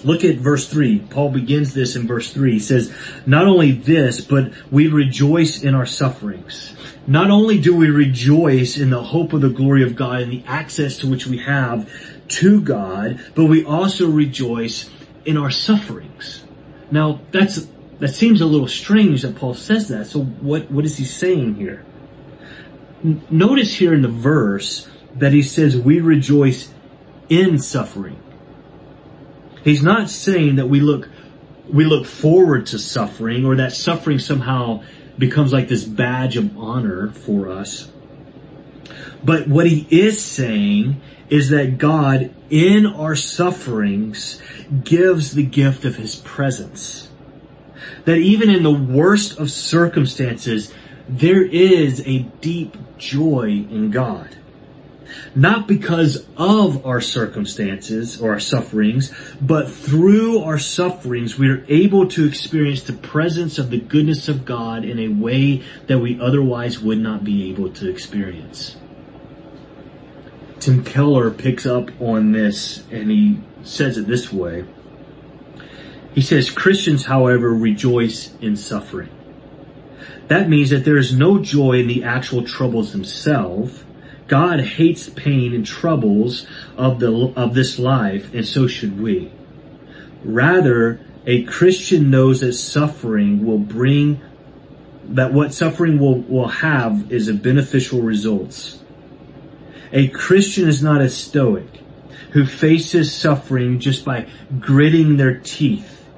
Look 0.04 0.24
at 0.24 0.36
verse 0.36 0.68
3. 0.68 0.98
Paul 1.10 1.30
begins 1.30 1.74
this 1.74 1.96
in 1.96 2.06
verse 2.06 2.32
3. 2.32 2.52
He 2.52 2.58
says, 2.58 2.94
not 3.24 3.46
only 3.46 3.72
this, 3.72 4.20
but 4.20 4.52
we 4.70 4.88
rejoice 4.88 5.62
in 5.62 5.74
our 5.74 5.86
sufferings 5.86 6.74
not 7.06 7.30
only 7.30 7.58
do 7.58 7.74
we 7.74 7.88
rejoice 7.88 8.76
in 8.76 8.90
the 8.90 9.02
hope 9.02 9.32
of 9.32 9.40
the 9.40 9.48
glory 9.48 9.82
of 9.82 9.96
God 9.96 10.22
and 10.22 10.32
the 10.32 10.44
access 10.46 10.98
to 10.98 11.08
which 11.08 11.26
we 11.26 11.38
have 11.38 11.90
to 12.28 12.60
God, 12.60 13.20
but 13.34 13.46
we 13.46 13.64
also 13.64 14.08
rejoice 14.08 14.88
in 15.24 15.36
our 15.36 15.50
sufferings. 15.50 16.44
Now, 16.90 17.20
that's, 17.30 17.66
that 17.98 18.14
seems 18.14 18.40
a 18.40 18.46
little 18.46 18.68
strange 18.68 19.22
that 19.22 19.36
Paul 19.36 19.54
says 19.54 19.88
that. 19.88 20.06
So 20.06 20.22
what, 20.22 20.70
what 20.70 20.84
is 20.84 20.96
he 20.96 21.04
saying 21.04 21.56
here? 21.56 21.84
Notice 23.30 23.74
here 23.74 23.94
in 23.94 24.02
the 24.02 24.08
verse 24.08 24.88
that 25.16 25.32
he 25.32 25.42
says 25.42 25.76
we 25.76 26.00
rejoice 26.00 26.72
in 27.28 27.58
suffering. 27.58 28.20
He's 29.64 29.82
not 29.82 30.08
saying 30.08 30.56
that 30.56 30.66
we 30.68 30.80
look, 30.80 31.08
we 31.68 31.84
look 31.84 32.06
forward 32.06 32.66
to 32.66 32.78
suffering 32.78 33.44
or 33.44 33.56
that 33.56 33.72
suffering 33.72 34.18
somehow 34.18 34.82
becomes 35.18 35.52
like 35.52 35.68
this 35.68 35.84
badge 35.84 36.36
of 36.36 36.56
honor 36.56 37.10
for 37.10 37.48
us. 37.48 37.90
But 39.24 39.48
what 39.48 39.66
he 39.66 39.86
is 39.90 40.22
saying 40.22 41.00
is 41.28 41.50
that 41.50 41.78
God 41.78 42.34
in 42.50 42.86
our 42.86 43.14
sufferings 43.14 44.40
gives 44.84 45.32
the 45.32 45.44
gift 45.44 45.84
of 45.84 45.96
his 45.96 46.16
presence. 46.16 47.08
That 48.04 48.18
even 48.18 48.50
in 48.50 48.62
the 48.62 48.72
worst 48.72 49.38
of 49.38 49.50
circumstances, 49.50 50.72
there 51.08 51.42
is 51.44 52.02
a 52.06 52.20
deep 52.40 52.76
joy 52.98 53.66
in 53.70 53.90
God 53.90 54.36
not 55.34 55.68
because 55.68 56.26
of 56.36 56.86
our 56.86 57.00
circumstances 57.00 58.20
or 58.20 58.32
our 58.32 58.40
sufferings, 58.40 59.12
but 59.40 59.70
through 59.70 60.40
our 60.40 60.58
sufferings, 60.58 61.38
we 61.38 61.50
are 61.50 61.64
able 61.68 62.08
to 62.08 62.26
experience 62.26 62.82
the 62.82 62.92
presence 62.92 63.58
of 63.58 63.70
the 63.70 63.80
goodness 63.80 64.28
of 64.28 64.44
God 64.44 64.84
in 64.84 64.98
a 64.98 65.08
way 65.08 65.62
that 65.86 65.98
we 65.98 66.20
otherwise 66.20 66.78
would 66.78 66.98
not 66.98 67.24
be 67.24 67.50
able 67.50 67.70
to 67.74 67.90
experience. 67.90 68.76
Tim 70.60 70.84
Keller 70.84 71.30
picks 71.30 71.66
up 71.66 71.90
on 72.00 72.32
this 72.32 72.84
and 72.90 73.10
he 73.10 73.40
says 73.64 73.98
it 73.98 74.06
this 74.06 74.32
way. 74.32 74.64
He 76.14 76.20
says, 76.20 76.50
Christians, 76.50 77.06
however, 77.06 77.52
rejoice 77.52 78.34
in 78.40 78.56
suffering. 78.56 79.10
That 80.28 80.48
means 80.48 80.70
that 80.70 80.84
there 80.84 80.96
is 80.96 81.16
no 81.16 81.38
joy 81.38 81.80
in 81.80 81.88
the 81.88 82.04
actual 82.04 82.44
troubles 82.44 82.92
themselves, 82.92 83.82
God 84.32 84.60
hates 84.60 85.10
pain 85.10 85.52
and 85.52 85.66
troubles 85.66 86.46
of 86.78 87.00
the, 87.00 87.12
of 87.36 87.52
this 87.52 87.78
life, 87.78 88.32
and 88.32 88.46
so 88.46 88.66
should 88.66 88.98
we. 88.98 89.30
Rather, 90.24 91.04
a 91.26 91.42
Christian 91.42 92.08
knows 92.08 92.40
that 92.40 92.54
suffering 92.54 93.44
will 93.44 93.58
bring, 93.58 94.22
that 95.04 95.34
what 95.34 95.52
suffering 95.52 95.98
will, 95.98 96.22
will 96.22 96.48
have 96.48 97.12
is 97.12 97.28
a 97.28 97.34
beneficial 97.34 98.00
results. 98.00 98.80
A 99.92 100.08
Christian 100.08 100.66
is 100.66 100.82
not 100.82 101.02
a 101.02 101.10
stoic 101.10 101.68
who 102.30 102.46
faces 102.46 103.12
suffering 103.12 103.80
just 103.80 104.02
by 104.02 104.30
gritting 104.58 105.18
their 105.18 105.40
teeth. 105.40 106.08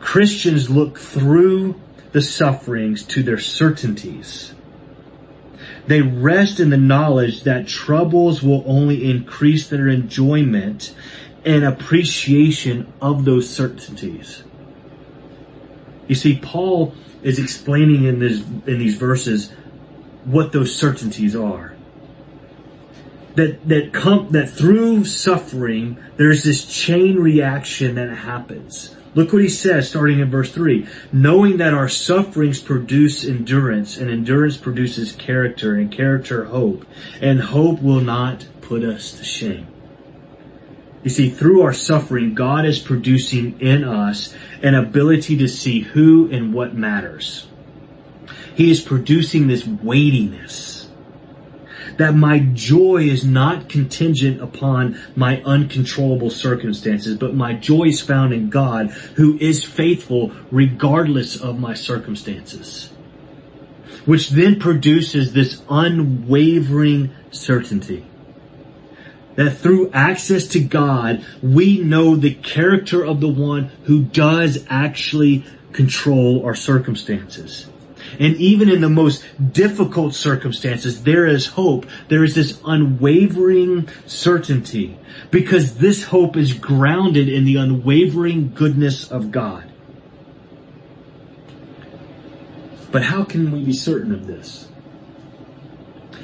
Christians 0.00 0.68
look 0.68 0.98
through 0.98 1.80
the 2.10 2.22
sufferings 2.22 3.04
to 3.04 3.22
their 3.22 3.38
certainties. 3.38 4.52
They 5.86 6.02
rest 6.02 6.60
in 6.60 6.70
the 6.70 6.76
knowledge 6.76 7.42
that 7.42 7.66
troubles 7.66 8.42
will 8.42 8.62
only 8.66 9.10
increase 9.10 9.68
their 9.68 9.88
enjoyment 9.88 10.94
and 11.44 11.64
appreciation 11.64 12.92
of 13.00 13.24
those 13.24 13.48
certainties. 13.48 14.42
You 16.06 16.14
see, 16.14 16.38
Paul 16.42 16.94
is 17.22 17.38
explaining 17.38 18.04
in 18.04 18.18
this, 18.18 18.40
in 18.40 18.78
these 18.78 18.96
verses 18.96 19.52
what 20.24 20.52
those 20.52 20.74
certainties 20.74 21.34
are. 21.34 21.74
That, 23.36 23.66
that 23.68 23.92
come, 23.92 24.30
that 24.32 24.50
through 24.50 25.04
suffering, 25.04 25.98
there's 26.16 26.42
this 26.42 26.64
chain 26.64 27.16
reaction 27.16 27.94
that 27.94 28.10
happens. 28.10 28.96
Look 29.14 29.32
what 29.32 29.42
he 29.42 29.48
says 29.48 29.88
starting 29.88 30.20
in 30.20 30.30
verse 30.30 30.52
3. 30.52 30.86
Knowing 31.12 31.56
that 31.56 31.74
our 31.74 31.88
sufferings 31.88 32.60
produce 32.60 33.24
endurance, 33.24 33.96
and 33.96 34.08
endurance 34.08 34.56
produces 34.56 35.12
character, 35.12 35.74
and 35.74 35.90
character 35.90 36.44
hope, 36.44 36.84
and 37.20 37.40
hope 37.40 37.82
will 37.82 38.00
not 38.00 38.46
put 38.60 38.84
us 38.84 39.12
to 39.12 39.24
shame. 39.24 39.66
You 41.02 41.10
see, 41.10 41.30
through 41.30 41.62
our 41.62 41.72
suffering, 41.72 42.34
God 42.34 42.66
is 42.66 42.78
producing 42.78 43.60
in 43.60 43.84
us 43.84 44.34
an 44.62 44.74
ability 44.74 45.38
to 45.38 45.48
see 45.48 45.80
who 45.80 46.30
and 46.30 46.52
what 46.52 46.74
matters. 46.74 47.46
He 48.54 48.70
is 48.70 48.80
producing 48.80 49.46
this 49.46 49.66
weightiness. 49.66 50.69
That 52.00 52.16
my 52.16 52.38
joy 52.38 53.02
is 53.02 53.26
not 53.26 53.68
contingent 53.68 54.40
upon 54.40 54.98
my 55.14 55.42
uncontrollable 55.42 56.30
circumstances, 56.30 57.18
but 57.18 57.34
my 57.34 57.52
joy 57.52 57.88
is 57.88 58.00
found 58.00 58.32
in 58.32 58.48
God 58.48 58.88
who 59.16 59.36
is 59.38 59.62
faithful 59.62 60.32
regardless 60.50 61.38
of 61.38 61.60
my 61.60 61.74
circumstances. 61.74 62.88
Which 64.06 64.30
then 64.30 64.58
produces 64.58 65.34
this 65.34 65.60
unwavering 65.68 67.10
certainty 67.32 68.06
that 69.36 69.58
through 69.58 69.90
access 69.92 70.46
to 70.48 70.60
God, 70.60 71.22
we 71.42 71.80
know 71.80 72.16
the 72.16 72.32
character 72.32 73.04
of 73.04 73.20
the 73.20 73.28
one 73.28 73.70
who 73.84 74.04
does 74.04 74.64
actually 74.70 75.44
control 75.72 76.46
our 76.46 76.54
circumstances. 76.54 77.69
And 78.18 78.36
even 78.36 78.68
in 78.68 78.80
the 78.80 78.88
most 78.88 79.24
difficult 79.52 80.14
circumstances, 80.14 81.02
there 81.02 81.26
is 81.26 81.46
hope. 81.46 81.86
There 82.08 82.24
is 82.24 82.34
this 82.34 82.60
unwavering 82.64 83.88
certainty 84.06 84.98
because 85.30 85.76
this 85.76 86.04
hope 86.04 86.36
is 86.36 86.52
grounded 86.52 87.28
in 87.28 87.44
the 87.44 87.56
unwavering 87.56 88.52
goodness 88.54 89.10
of 89.10 89.30
God. 89.30 89.70
But 92.90 93.04
how 93.04 93.24
can 93.24 93.52
we 93.52 93.64
be 93.64 93.72
certain 93.72 94.12
of 94.12 94.26
this? 94.26 94.68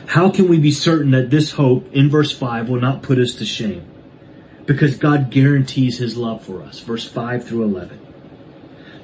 How 0.07 0.31
can 0.31 0.49
we 0.49 0.59
be 0.59 0.70
certain 0.70 1.12
that 1.12 1.31
this 1.31 1.53
hope 1.53 1.92
in 1.92 2.11
verse 2.11 2.33
5 2.33 2.68
will 2.68 2.81
not 2.81 3.03
put 3.03 3.18
us 3.18 3.35
to 3.37 3.44
shame? 3.44 3.85
Because 4.64 4.96
God 4.96 5.31
guarantees 5.31 5.99
his 5.99 6.16
love 6.16 6.44
for 6.44 6.62
us. 6.62 6.81
Verse 6.81 7.07
5 7.07 7.46
through 7.46 7.64
11. 7.64 8.06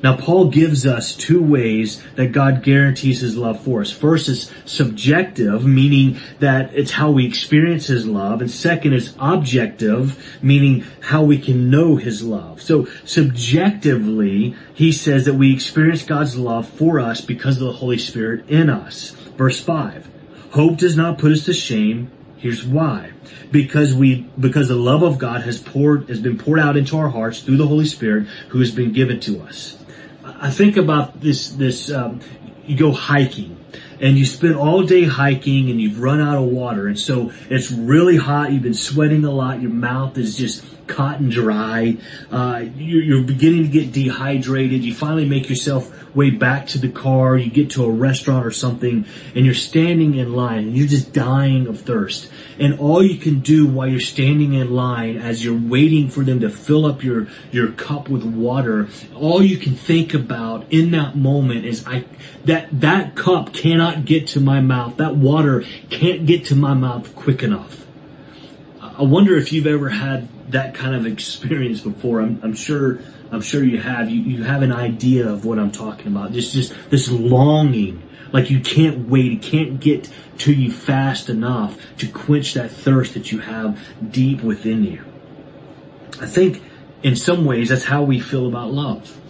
Now 0.03 0.17
Paul 0.17 0.49
gives 0.49 0.85
us 0.85 1.15
two 1.15 1.43
ways 1.43 2.03
that 2.17 2.33
God 2.33 2.63
guarantees 2.63 3.21
his 3.21 3.37
love 3.37 3.63
for 3.63 3.81
us. 3.81 3.91
First 3.91 4.29
is 4.29 4.53
subjective, 4.65 5.65
meaning 5.65 6.19
that 6.41 6.75
it's 6.75 6.91
how 6.91 7.13
we 7.13 7.27
experience 7.27 7.87
his 7.87 8.07
love. 8.07 8.41
And 8.41 8.51
second 8.51 8.95
is 8.95 9.15
objective, 9.19 10.39
meaning 10.43 10.85
how 11.01 11.23
we 11.23 11.39
can 11.39 11.71
know 11.71 11.97
his 11.97 12.23
love. 12.23 12.61
So 12.61 12.89
subjectively, 13.05 14.57
he 14.75 14.91
says 14.91 15.25
that 15.27 15.35
we 15.35 15.53
experience 15.53 16.03
God's 16.03 16.37
love 16.37 16.69
for 16.69 16.99
us 16.99 17.21
because 17.21 17.57
of 17.57 17.67
the 17.67 17.73
Holy 17.73 17.99
Spirit 17.99 18.49
in 18.49 18.69
us. 18.69 19.11
Verse 19.37 19.61
5. 19.61 20.09
Hope 20.51 20.79
does 20.79 20.97
not 20.97 21.19
put 21.19 21.33
us 21.33 21.45
to 21.47 21.55
shame. 21.55 22.11
Here's 22.37 22.67
why. 22.67 23.13
Because 23.53 23.95
we, 23.95 24.29
because 24.39 24.67
the 24.67 24.75
love 24.75 25.03
of 25.03 25.19
God 25.19 25.43
has 25.43 25.61
poured, 25.61 26.09
has 26.09 26.21
been 26.21 26.39
poured 26.39 26.59
out 26.59 26.77
into 26.77 26.99
our 26.99 27.09
hearts 27.09 27.41
through 27.41 27.57
the 27.57 27.69
Holy 27.69 27.87
Spirit 27.87 28.27
who 28.49 28.59
has 28.59 28.73
been 28.73 28.93
given 28.93 29.21
to 29.21 29.41
us. 29.43 29.82
I 30.43 30.51
think 30.51 30.77
about 30.77 31.21
this, 31.21 31.51
this, 31.53 31.89
um, 31.93 32.19
you 32.67 32.77
go 32.77 32.91
hiking 32.91 33.62
and 34.01 34.19
you 34.19 34.25
spend 34.25 34.57
all 34.57 34.83
day 34.83 35.05
hiking 35.05 35.71
and 35.71 35.81
you've 35.81 36.01
run 36.01 36.21
out 36.21 36.37
of 36.37 36.45
water 36.45 36.87
and 36.87 36.99
so 36.99 37.33
it's 37.51 37.71
really 37.71 38.17
hot, 38.17 38.53
you've 38.53 38.63
been 38.63 38.75
sweating 38.75 39.25
a 39.25 39.31
lot, 39.31 39.61
your 39.61 39.71
mouth 39.71 40.17
is 40.19 40.37
just 40.37 40.65
cotton 40.87 41.31
dry, 41.31 41.97
uh, 42.31 42.65
you're, 42.77 43.03
you're 43.03 43.25
beginning 43.25 43.63
to 43.63 43.69
get 43.69 43.93
dehydrated, 43.93 44.85
you 44.85 44.95
finally 44.95 45.25
make 45.25 45.49
yourself 45.49 45.91
way 46.15 46.31
back 46.31 46.67
to 46.69 46.79
the 46.79 46.91
car, 46.91 47.37
you 47.37 47.51
get 47.51 47.71
to 47.71 47.85
a 47.85 47.91
restaurant 47.91 48.45
or 48.45 48.51
something, 48.51 49.07
and 49.35 49.45
you're 49.45 49.55
standing 49.55 50.17
in 50.17 50.35
line 50.35 50.59
and 50.59 50.77
you're 50.77 50.87
just 50.87 51.13
dying 51.13 51.67
of 51.67 51.81
thirst. 51.81 52.31
And 52.59 52.79
all 52.79 53.03
you 53.03 53.19
can 53.19 53.41
do 53.41 53.67
while 53.67 53.89
you're 53.89 54.01
standing 54.01 54.55
in 54.55 54.73
line 54.73 55.17
as 55.17 55.45
you're 55.45 55.59
waiting 55.59 56.11
for 56.11 56.23
them 56.23 56.41
to 56.41 56.51
fill 56.51 56.85
up 56.85 57.03
your, 57.03 57.29
your 57.51 57.73
cup 57.73 58.09
with 58.09 58.25
water, 58.25 58.89
all 59.15 59.43
you 59.43 59.57
can 59.57 59.75
think 59.75 60.15
about 60.15 60.71
in 60.71 60.91
that 60.91 61.17
moment 61.17 61.65
is 61.65 61.87
I, 61.87 62.05
that, 62.45 62.69
that 62.81 63.15
cup 63.15 63.53
cannot 63.63 64.05
get 64.05 64.27
to 64.27 64.41
my 64.41 64.61
mouth. 64.61 64.97
That 64.97 65.15
water 65.15 65.65
can't 65.89 66.27
get 66.27 66.47
to 66.47 66.57
my 66.57 66.75
mouth 66.75 67.15
quick 67.15 67.45
enough. 67.45 67.87
I 68.81 69.03
wonder 69.03 69.37
if 69.37 69.53
you've 69.53 69.69
ever 69.69 69.89
had 69.89 70.51
that 70.51 70.75
kind 70.75 70.97
of 70.97 71.07
experience 71.07 71.81
before. 71.81 72.21
I'm, 72.21 72.41
I'm 72.43 72.55
sure 72.55 72.99
I'm 73.31 73.41
sure 73.41 73.63
you 73.63 73.81
have. 73.81 74.11
You, 74.11 74.21
you 74.21 74.43
have 74.43 74.63
an 74.63 74.73
idea 74.73 75.29
of 75.29 75.45
what 75.45 75.61
I'm 75.61 75.71
talking 75.71 76.09
about. 76.09 76.33
Just, 76.33 76.53
just 76.53 76.75
this 76.91 77.09
longing. 77.09 78.03
Like 78.33 78.51
you 78.51 78.61
can't 78.61 79.09
wait. 79.09 79.33
It 79.33 79.43
can't 79.43 79.79
get 79.79 80.11
to 80.39 80.53
you 80.53 80.73
fast 80.73 81.29
enough 81.29 81.79
to 81.99 82.09
quench 82.09 82.55
that 82.55 82.73
thirst 82.73 83.15
that 83.15 83.31
you 83.31 83.39
have 83.39 83.79
deep 84.11 84.43
within 84.43 84.83
you. 84.83 85.05
I 86.21 86.27
think 86.27 86.61
in 87.05 87.15
some 87.15 87.45
ways 87.45 87.69
that's 87.69 87.85
how 87.85 88.03
we 88.03 88.19
feel 88.19 88.49
about 88.49 88.73
love. 88.73 89.21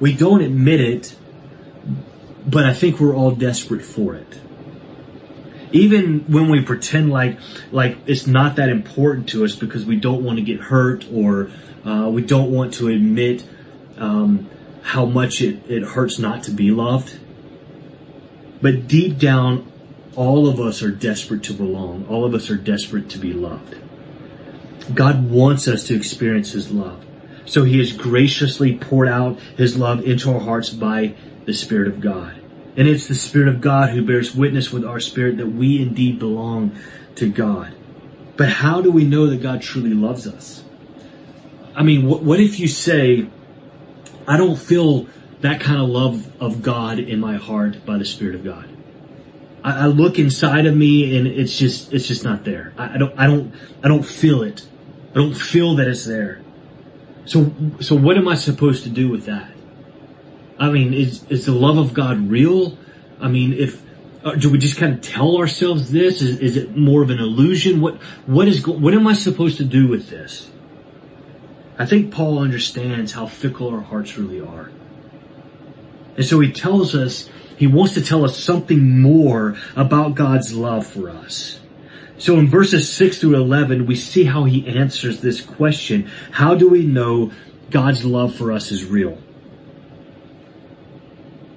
We 0.00 0.14
don't 0.14 0.40
admit 0.40 0.80
it, 0.80 1.16
but 2.46 2.64
I 2.64 2.74
think 2.74 3.00
we're 3.00 3.14
all 3.14 3.32
desperate 3.32 3.82
for 3.82 4.14
it. 4.14 4.40
Even 5.72 6.20
when 6.30 6.50
we 6.50 6.62
pretend 6.62 7.10
like, 7.10 7.38
like 7.70 7.96
it's 8.06 8.26
not 8.26 8.56
that 8.56 8.68
important 8.68 9.30
to 9.30 9.44
us 9.44 9.54
because 9.54 9.86
we 9.86 9.96
don't 9.96 10.22
want 10.22 10.38
to 10.38 10.44
get 10.44 10.60
hurt 10.60 11.06
or 11.12 11.50
uh, 11.84 12.10
we 12.12 12.22
don't 12.22 12.52
want 12.52 12.74
to 12.74 12.88
admit 12.88 13.46
um, 13.96 14.50
how 14.82 15.06
much 15.06 15.40
it, 15.40 15.70
it 15.70 15.82
hurts 15.82 16.18
not 16.18 16.44
to 16.44 16.50
be 16.50 16.70
loved. 16.70 17.18
But 18.60 18.86
deep 18.86 19.18
down, 19.18 19.70
all 20.14 20.46
of 20.46 20.60
us 20.60 20.82
are 20.82 20.90
desperate 20.90 21.44
to 21.44 21.54
belong. 21.54 22.06
All 22.06 22.24
of 22.24 22.34
us 22.34 22.50
are 22.50 22.56
desperate 22.56 23.08
to 23.10 23.18
be 23.18 23.32
loved. 23.32 23.76
God 24.94 25.30
wants 25.30 25.68
us 25.68 25.84
to 25.84 25.96
experience 25.96 26.52
His 26.52 26.70
love. 26.70 27.04
So 27.46 27.64
He 27.64 27.78
has 27.78 27.92
graciously 27.92 28.76
poured 28.76 29.08
out 29.08 29.40
His 29.56 29.76
love 29.76 30.04
into 30.04 30.32
our 30.32 30.40
hearts 30.40 30.70
by 30.70 31.14
the 31.44 31.54
Spirit 31.54 31.88
of 31.88 32.00
God. 32.00 32.40
And 32.76 32.88
it's 32.88 33.06
the 33.06 33.14
Spirit 33.14 33.48
of 33.48 33.60
God 33.60 33.90
who 33.90 34.04
bears 34.04 34.34
witness 34.34 34.72
with 34.72 34.84
our 34.84 35.00
spirit 35.00 35.36
that 35.38 35.46
we 35.46 35.82
indeed 35.82 36.18
belong 36.18 36.76
to 37.16 37.30
God. 37.30 37.74
But 38.36 38.48
how 38.48 38.80
do 38.80 38.90
we 38.90 39.04
know 39.04 39.26
that 39.26 39.42
God 39.42 39.60
truly 39.60 39.92
loves 39.92 40.26
us? 40.26 40.64
I 41.74 41.82
mean, 41.82 42.06
what, 42.06 42.22
what 42.22 42.40
if 42.40 42.58
you 42.60 42.68
say, 42.68 43.28
I 44.26 44.36
don't 44.36 44.56
feel 44.56 45.06
that 45.40 45.60
kind 45.60 45.80
of 45.80 45.88
love 45.88 46.40
of 46.40 46.62
God 46.62 46.98
in 46.98 47.20
my 47.20 47.36
heart 47.36 47.84
by 47.84 47.98
the 47.98 48.04
Spirit 48.04 48.36
of 48.36 48.44
God. 48.44 48.68
I, 49.62 49.84
I 49.84 49.86
look 49.86 50.18
inside 50.18 50.66
of 50.66 50.76
me 50.76 51.16
and 51.16 51.26
it's 51.26 51.58
just, 51.58 51.92
it's 51.92 52.06
just 52.06 52.24
not 52.24 52.44
there. 52.44 52.72
I, 52.78 52.94
I 52.94 52.98
don't, 52.98 53.18
I 53.18 53.26
don't, 53.26 53.54
I 53.84 53.88
don't 53.88 54.04
feel 54.04 54.42
it. 54.42 54.66
I 55.10 55.14
don't 55.16 55.34
feel 55.34 55.76
that 55.76 55.88
it's 55.88 56.04
there. 56.04 56.40
So, 57.24 57.52
so 57.80 57.94
what 57.96 58.16
am 58.16 58.28
I 58.28 58.34
supposed 58.34 58.84
to 58.84 58.90
do 58.90 59.08
with 59.08 59.26
that? 59.26 59.51
I 60.58 60.70
mean, 60.70 60.94
is, 60.94 61.24
is 61.24 61.46
the 61.46 61.52
love 61.52 61.78
of 61.78 61.94
God 61.94 62.30
real? 62.30 62.78
I 63.20 63.28
mean, 63.28 63.52
if, 63.52 63.82
uh, 64.24 64.34
do 64.34 64.50
we 64.50 64.58
just 64.58 64.76
kind 64.76 64.94
of 64.94 65.00
tell 65.00 65.36
ourselves 65.36 65.90
this? 65.90 66.22
Is, 66.22 66.38
is 66.38 66.56
it 66.56 66.76
more 66.76 67.02
of 67.02 67.10
an 67.10 67.18
illusion? 67.18 67.80
What, 67.80 67.96
what 68.26 68.48
is, 68.48 68.66
what 68.66 68.94
am 68.94 69.06
I 69.06 69.14
supposed 69.14 69.56
to 69.58 69.64
do 69.64 69.88
with 69.88 70.08
this? 70.08 70.50
I 71.78 71.86
think 71.86 72.12
Paul 72.12 72.38
understands 72.38 73.12
how 73.12 73.26
fickle 73.26 73.68
our 73.70 73.80
hearts 73.80 74.16
really 74.16 74.40
are. 74.40 74.70
And 76.16 76.24
so 76.24 76.38
he 76.40 76.52
tells 76.52 76.94
us, 76.94 77.28
he 77.56 77.66
wants 77.66 77.94
to 77.94 78.02
tell 78.02 78.24
us 78.24 78.36
something 78.36 79.00
more 79.00 79.56
about 79.74 80.14
God's 80.14 80.52
love 80.52 80.86
for 80.86 81.08
us. 81.08 81.60
So 82.18 82.38
in 82.38 82.48
verses 82.48 82.92
6 82.92 83.18
through 83.18 83.34
11, 83.36 83.86
we 83.86 83.96
see 83.96 84.24
how 84.24 84.44
he 84.44 84.66
answers 84.68 85.20
this 85.20 85.40
question. 85.40 86.10
How 86.30 86.54
do 86.54 86.68
we 86.68 86.84
know 86.84 87.32
God's 87.70 88.04
love 88.04 88.34
for 88.34 88.52
us 88.52 88.70
is 88.70 88.84
real? 88.84 89.18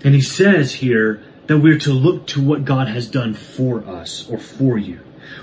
And 0.05 0.13
he 0.13 0.21
says 0.21 0.71
here 0.71 1.19
that 1.47 1.57
we're 1.57 1.79
to 1.79 1.91
look 1.91 2.27
to 2.27 2.41
what 2.41 2.63
God 2.63 2.87
has 2.87 3.07
done 3.09 3.33
for 3.33 3.83
us 3.83 4.29
or 4.29 4.37
for 4.37 4.77
you. 4.77 4.99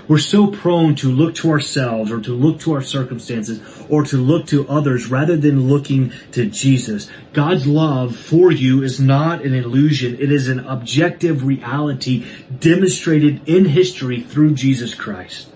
We're 0.07 0.19
so 0.19 0.47
prone 0.47 0.95
to 0.95 1.11
look 1.11 1.35
to 1.35 1.51
ourselves 1.51 2.09
or 2.09 2.21
to 2.21 2.33
look 2.33 2.61
to 2.61 2.73
our 2.73 2.81
circumstances 2.81 3.59
or 3.89 4.03
to 4.05 4.17
look 4.17 4.47
to 4.47 4.65
others 4.69 5.07
rather 5.07 5.35
than 5.35 5.67
looking 5.67 6.13
to 6.31 6.45
Jesus. 6.45 7.09
God's 7.33 7.67
love 7.67 8.15
for 8.15 8.53
you 8.53 8.83
is 8.83 9.01
not 9.01 9.43
an 9.43 9.53
illusion. 9.53 10.15
It 10.15 10.31
is 10.31 10.47
an 10.47 10.59
objective 10.59 11.43
reality 11.43 12.25
demonstrated 12.57 13.47
in 13.47 13.65
history 13.65 14.21
through 14.21 14.53
Jesus 14.53 14.95
Christ. 14.95 15.52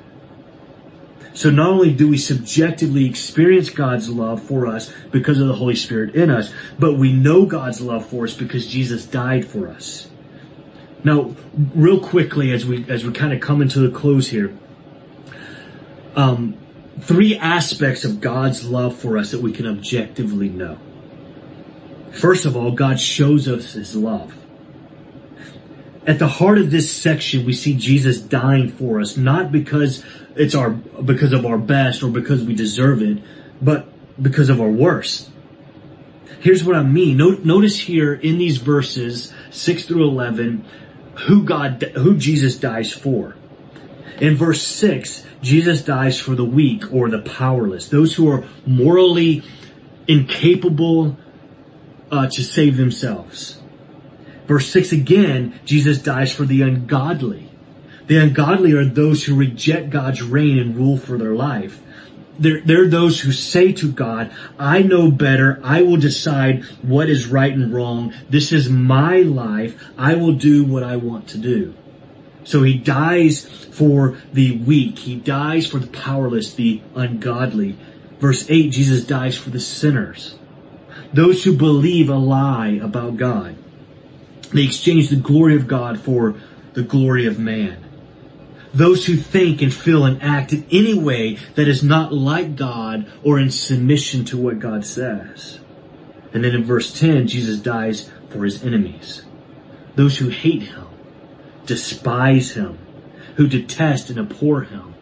So 1.38 1.52
not 1.52 1.70
only 1.70 1.94
do 1.94 2.08
we 2.08 2.18
subjectively 2.18 3.06
experience 3.06 3.70
God's 3.70 4.10
love 4.10 4.42
for 4.42 4.66
us 4.66 4.92
because 5.12 5.40
of 5.40 5.48
the 5.48 5.54
Holy 5.54 5.76
Spirit 5.76 6.16
in 6.16 6.32
us, 6.32 6.52
but 6.80 6.96
we 6.96 7.14
know 7.14 7.46
God's 7.46 7.80
love 7.80 8.08
for 8.08 8.24
us 8.24 8.34
because 8.34 8.66
Jesus 8.66 9.06
died 9.06 9.46
for 9.46 9.68
us. 9.68 10.10
Now, 11.04 11.36
real 11.76 12.00
quickly, 12.00 12.52
as 12.54 12.66
we 12.66 12.90
as 12.90 13.06
we 13.06 13.14
kind 13.14 13.34
of 13.34 13.40
come 13.40 13.62
into 13.62 13.82
the 13.88 13.96
close 13.96 14.30
here, 14.30 14.52
um, 16.16 16.58
three 17.02 17.38
aspects 17.38 18.04
of 18.04 18.20
God's 18.20 18.68
love 18.68 18.98
for 18.98 19.16
us 19.16 19.30
that 19.30 19.40
we 19.40 19.52
can 19.52 19.68
objectively 19.68 20.50
know. 20.50 20.80
First 22.14 22.46
of 22.48 22.58
all, 22.58 22.72
God 22.72 23.00
shows 23.00 23.48
us 23.48 23.74
His 23.74 23.96
love. 23.96 24.34
At 26.08 26.20
the 26.20 26.28
heart 26.28 26.58
of 26.58 26.72
this 26.72 26.90
section, 26.90 27.46
we 27.46 27.52
see 27.52 27.76
Jesus 27.76 28.20
dying 28.20 28.72
for 28.72 29.02
us, 29.02 29.18
not 29.18 29.52
because 29.52 30.06
it's 30.38 30.56
our, 30.56 30.70
because 30.70 31.34
of 31.34 31.46
our 31.46 31.58
best 31.58 32.02
or 32.02 32.10
because 32.10 32.44
we 32.46 32.56
deserve 32.56 33.02
it, 33.02 33.18
but 33.62 33.88
because 34.22 34.48
of 34.48 34.62
our 34.62 34.70
worst. 34.70 35.30
Here's 36.40 36.64
what 36.64 36.78
I 36.78 36.84
mean. 36.84 37.18
Notice 37.18 37.78
here 37.78 38.14
in 38.14 38.38
these 38.38 38.58
verses, 38.58 39.34
6 39.52 39.86
through 39.86 40.08
11, 40.08 40.64
who 41.26 41.44
God, 41.44 41.84
who 41.96 42.16
Jesus 42.16 42.56
dies 42.56 42.94
for. 42.94 43.36
In 44.22 44.36
verse 44.36 44.62
6, 44.62 45.26
Jesus 45.42 45.84
dies 45.84 46.20
for 46.20 46.36
the 46.36 46.46
weak 46.46 46.94
or 46.94 47.10
the 47.10 47.22
powerless, 47.22 47.90
those 47.90 48.16
who 48.16 48.32
are 48.32 48.46
morally 48.66 49.44
incapable 50.08 51.18
uh, 52.12 52.28
to 52.28 52.44
save 52.44 52.78
themselves. 52.78 53.57
Verse 54.48 54.70
6 54.72 54.94
again, 54.94 55.60
Jesus 55.66 56.02
dies 56.02 56.34
for 56.34 56.46
the 56.46 56.62
ungodly. 56.62 57.50
The 58.08 58.18
ungodly 58.18 58.72
are 58.74 58.86
those 58.86 59.26
who 59.26 59.36
reject 59.36 59.90
God's 59.90 60.22
reign 60.22 60.58
and 60.58 60.76
rule 60.76 60.98
for 60.98 61.18
their 61.18 61.34
life. 61.34 61.82
They're, 62.40 62.62
they're 62.62 62.88
those 62.88 63.20
who 63.20 63.32
say 63.32 63.74
to 63.74 63.92
God, 63.92 64.32
I 64.58 64.82
know 64.84 65.12
better. 65.12 65.60
I 65.64 65.82
will 65.82 65.98
decide 65.98 66.64
what 66.82 67.10
is 67.10 67.28
right 67.28 67.52
and 67.52 67.74
wrong. 67.74 68.14
This 68.30 68.52
is 68.52 68.70
my 68.70 69.18
life. 69.18 69.84
I 69.98 70.16
will 70.16 70.34
do 70.34 70.64
what 70.64 70.84
I 70.84 70.96
want 70.96 71.28
to 71.30 71.38
do. 71.38 71.74
So 72.44 72.64
he 72.64 72.78
dies 72.78 73.44
for 73.44 74.18
the 74.32 74.58
weak. 74.60 75.00
He 75.00 75.16
dies 75.16 75.68
for 75.68 75.80
the 75.80 75.88
powerless, 75.88 76.54
the 76.54 76.82
ungodly. 76.96 77.76
Verse 78.20 78.50
8, 78.50 78.72
Jesus 78.72 79.04
dies 79.04 79.38
for 79.38 79.50
the 79.50 79.60
sinners. 79.60 80.36
Those 81.12 81.44
who 81.44 81.58
believe 81.58 82.10
a 82.10 82.16
lie 82.16 82.80
about 82.82 83.18
God. 83.18 83.58
They 84.54 84.64
exchange 84.64 85.10
the 85.10 85.16
glory 85.16 85.56
of 85.56 85.68
God 85.68 86.00
for 86.00 86.36
the 86.74 86.84
glory 86.84 87.26
of 87.26 87.40
man. 87.40 87.84
Those 88.74 89.06
who 89.06 89.16
think 89.16 89.62
and 89.62 89.74
feel 89.74 90.06
and 90.06 90.22
act 90.22 90.54
in 90.54 90.66
any 90.72 90.94
way 90.94 91.38
that 91.56 91.68
is 91.68 91.84
not 91.84 92.14
like 92.14 92.56
God 92.56 93.12
or 93.24 93.40
in 93.40 93.50
submission 93.50 94.26
to 94.26 94.38
what 94.38 94.60
God 94.60 94.86
says. 94.86 95.60
And 96.34 96.44
then 96.44 96.54
in 96.54 96.64
verse 96.64 96.98
10, 96.98 97.28
Jesus 97.28 97.60
dies 97.60 98.12
for 98.30 98.44
his 98.44 98.64
enemies. 98.64 99.24
Those 99.96 100.18
who 100.18 100.30
hate 100.30 100.64
him, 100.64 100.86
despise 101.66 102.52
him, 102.52 102.78
who 103.38 103.48
detest 103.48 104.10
and 104.10 104.20
abhor 104.20 104.62
him. 104.62 104.94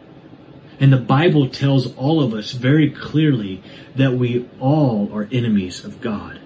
And 0.80 0.94
the 0.94 0.98
Bible 0.98 1.50
tells 1.50 1.94
all 1.96 2.22
of 2.22 2.34
us 2.34 2.52
very 2.52 2.90
clearly 2.90 3.62
that 3.96 4.14
we 4.14 4.48
all 4.60 5.12
are 5.14 5.28
enemies 5.32 5.84
of 5.84 6.02
God. 6.02 6.40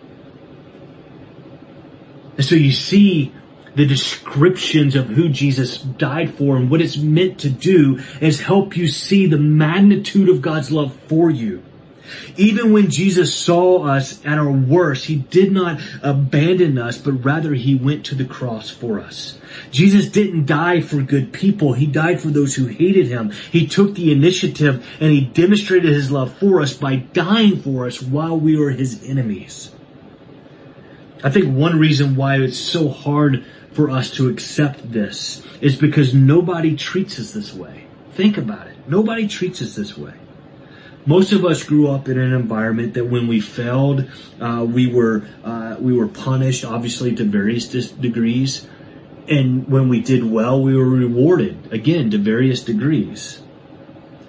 And 2.40 2.46
so 2.46 2.56
you 2.56 2.72
see 2.72 3.34
the 3.76 3.86
descriptions 3.86 4.96
of 4.96 5.08
who 5.08 5.28
Jesus 5.28 5.78
died 5.78 6.36
for 6.36 6.56
and 6.56 6.72
what 6.72 6.82
it's 6.82 6.96
meant 6.96 7.42
to 7.42 7.50
do 7.50 8.00
is 8.22 8.40
help 8.40 8.78
you 8.78 8.88
see 8.88 9.26
the 9.26 9.38
magnitude 9.38 10.30
of 10.30 10.42
God's 10.42 10.72
love 10.72 10.96
for 11.10 11.30
you. 11.30 11.62
Even 12.38 12.72
when 12.72 12.90
Jesus 12.90 13.36
saw 13.36 13.84
us 13.84 14.26
at 14.26 14.38
our 14.38 14.50
worst, 14.50 15.04
He 15.04 15.18
did 15.18 15.52
not 15.52 15.82
abandon 16.02 16.78
us, 16.78 16.98
but 16.98 17.26
rather 17.26 17.54
He 17.54 17.76
went 17.76 18.06
to 18.06 18.16
the 18.16 18.24
cross 18.24 18.70
for 18.70 19.02
us. 19.02 19.38
Jesus 19.70 20.08
didn't 20.08 20.46
die 20.46 20.80
for 20.80 21.02
good 21.02 21.34
people. 21.34 21.74
He 21.74 21.88
died 21.88 22.22
for 22.22 22.30
those 22.30 22.56
who 22.56 22.68
hated 22.68 23.08
Him. 23.08 23.32
He 23.52 23.68
took 23.68 23.96
the 23.96 24.14
initiative 24.14 24.88
and 25.02 25.12
He 25.12 25.26
demonstrated 25.26 25.92
His 25.92 26.10
love 26.10 26.38
for 26.38 26.62
us 26.62 26.72
by 26.74 26.96
dying 26.96 27.62
for 27.62 27.86
us 27.86 28.02
while 28.02 28.40
we 28.40 28.56
were 28.56 28.72
His 28.72 29.04
enemies. 29.04 29.72
I 31.24 31.30
think 31.30 31.54
one 31.54 31.78
reason 31.78 32.16
why 32.16 32.38
it's 32.38 32.58
so 32.58 32.90
hard 32.90 33.46
for 33.72 33.90
us 33.90 34.12
to 34.12 34.30
accept 34.30 34.92
this 34.92 35.44
is 35.62 35.76
because 35.76 36.14
nobody 36.14 36.76
treats 36.76 37.20
us 37.20 37.32
this 37.32 37.54
way. 37.54 37.86
Think 38.14 38.38
about 38.38 38.68
it. 38.68 38.78
Nobody 38.88 39.28
treats 39.28 39.62
us 39.62 39.76
this 39.76 39.98
way. 39.98 40.14
Most 41.06 41.32
of 41.32 41.46
us 41.46 41.64
grew 41.64 41.90
up 41.90 42.08
in 42.08 42.20
an 42.20 42.34
environment 42.34 42.94
that 42.94 43.06
when 43.06 43.28
we 43.28 43.40
failed, 43.40 44.10
uh, 44.40 44.66
we 44.70 44.88
were 44.88 45.24
uh, 45.44 45.78
we 45.80 45.94
were 45.94 46.08
punished, 46.08 46.66
obviously 46.66 47.16
to 47.16 47.24
various 47.24 47.68
dis- 47.68 47.92
degrees, 47.92 48.68
and 49.28 49.68
when 49.68 49.90
we 49.90 50.02
did 50.02 50.24
well, 50.24 50.62
we 50.62 50.76
were 50.76 50.90
rewarded 50.90 51.72
again 51.72 52.12
to 52.12 52.18
various 52.18 52.64
degrees. 52.64 53.42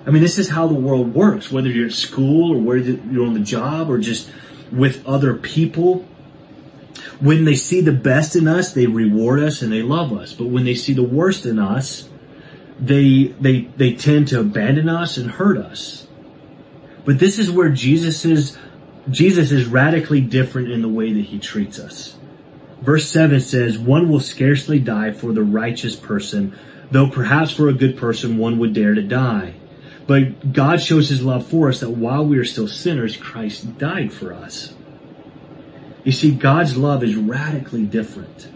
I 0.06 0.10
mean, 0.10 0.22
this 0.22 0.38
is 0.38 0.48
how 0.48 0.66
the 0.68 0.74
world 0.74 1.14
works. 1.14 1.50
Whether 1.50 1.68
you're 1.68 1.86
at 1.86 1.92
school 1.92 2.52
or 2.52 2.58
whether 2.58 2.90
you're 2.90 3.26
on 3.26 3.34
the 3.34 3.40
job 3.40 3.90
or 3.90 3.98
just 3.98 4.30
with 4.72 5.06
other 5.06 5.34
people, 5.34 6.06
when 7.20 7.44
they 7.44 7.54
see 7.54 7.80
the 7.80 7.92
best 7.92 8.34
in 8.34 8.48
us, 8.48 8.72
they 8.72 8.86
reward 8.86 9.40
us 9.40 9.62
and 9.62 9.72
they 9.72 9.82
love 9.82 10.12
us. 10.12 10.32
But 10.32 10.46
when 10.46 10.64
they 10.64 10.74
see 10.74 10.94
the 10.94 11.02
worst 11.02 11.46
in 11.46 11.58
us, 11.58 12.08
they 12.80 13.34
they 13.40 13.62
they 13.76 13.94
tend 13.94 14.28
to 14.28 14.40
abandon 14.40 14.88
us 14.88 15.16
and 15.16 15.30
hurt 15.30 15.58
us. 15.58 16.06
But 17.04 17.18
this 17.18 17.38
is 17.38 17.50
where 17.50 17.70
Jesus 17.70 18.24
is, 18.24 18.58
Jesus 19.10 19.52
is 19.52 19.66
radically 19.66 20.20
different 20.20 20.70
in 20.70 20.82
the 20.82 20.88
way 20.88 21.12
that 21.12 21.24
he 21.24 21.38
treats 21.38 21.78
us. 21.78 22.16
Verse 22.82 23.08
7 23.08 23.40
says, 23.40 23.78
one 23.78 24.08
will 24.08 24.20
scarcely 24.20 24.78
die 24.78 25.12
for 25.12 25.32
the 25.32 25.42
righteous 25.42 25.96
person, 25.96 26.56
though 26.90 27.10
perhaps 27.10 27.50
for 27.50 27.68
a 27.68 27.74
good 27.74 27.96
person 27.96 28.38
one 28.38 28.58
would 28.58 28.72
dare 28.72 28.94
to 28.94 29.02
die. 29.02 29.54
But 30.06 30.52
God 30.52 30.80
shows 30.80 31.08
his 31.08 31.22
love 31.22 31.46
for 31.46 31.68
us 31.68 31.80
that 31.80 31.90
while 31.90 32.24
we 32.24 32.38
are 32.38 32.44
still 32.44 32.68
sinners, 32.68 33.16
Christ 33.16 33.78
died 33.78 34.12
for 34.12 34.32
us. 34.32 34.74
You 36.04 36.12
see, 36.12 36.30
God's 36.32 36.76
love 36.76 37.04
is 37.04 37.16
radically 37.16 37.84
different. 37.84 38.48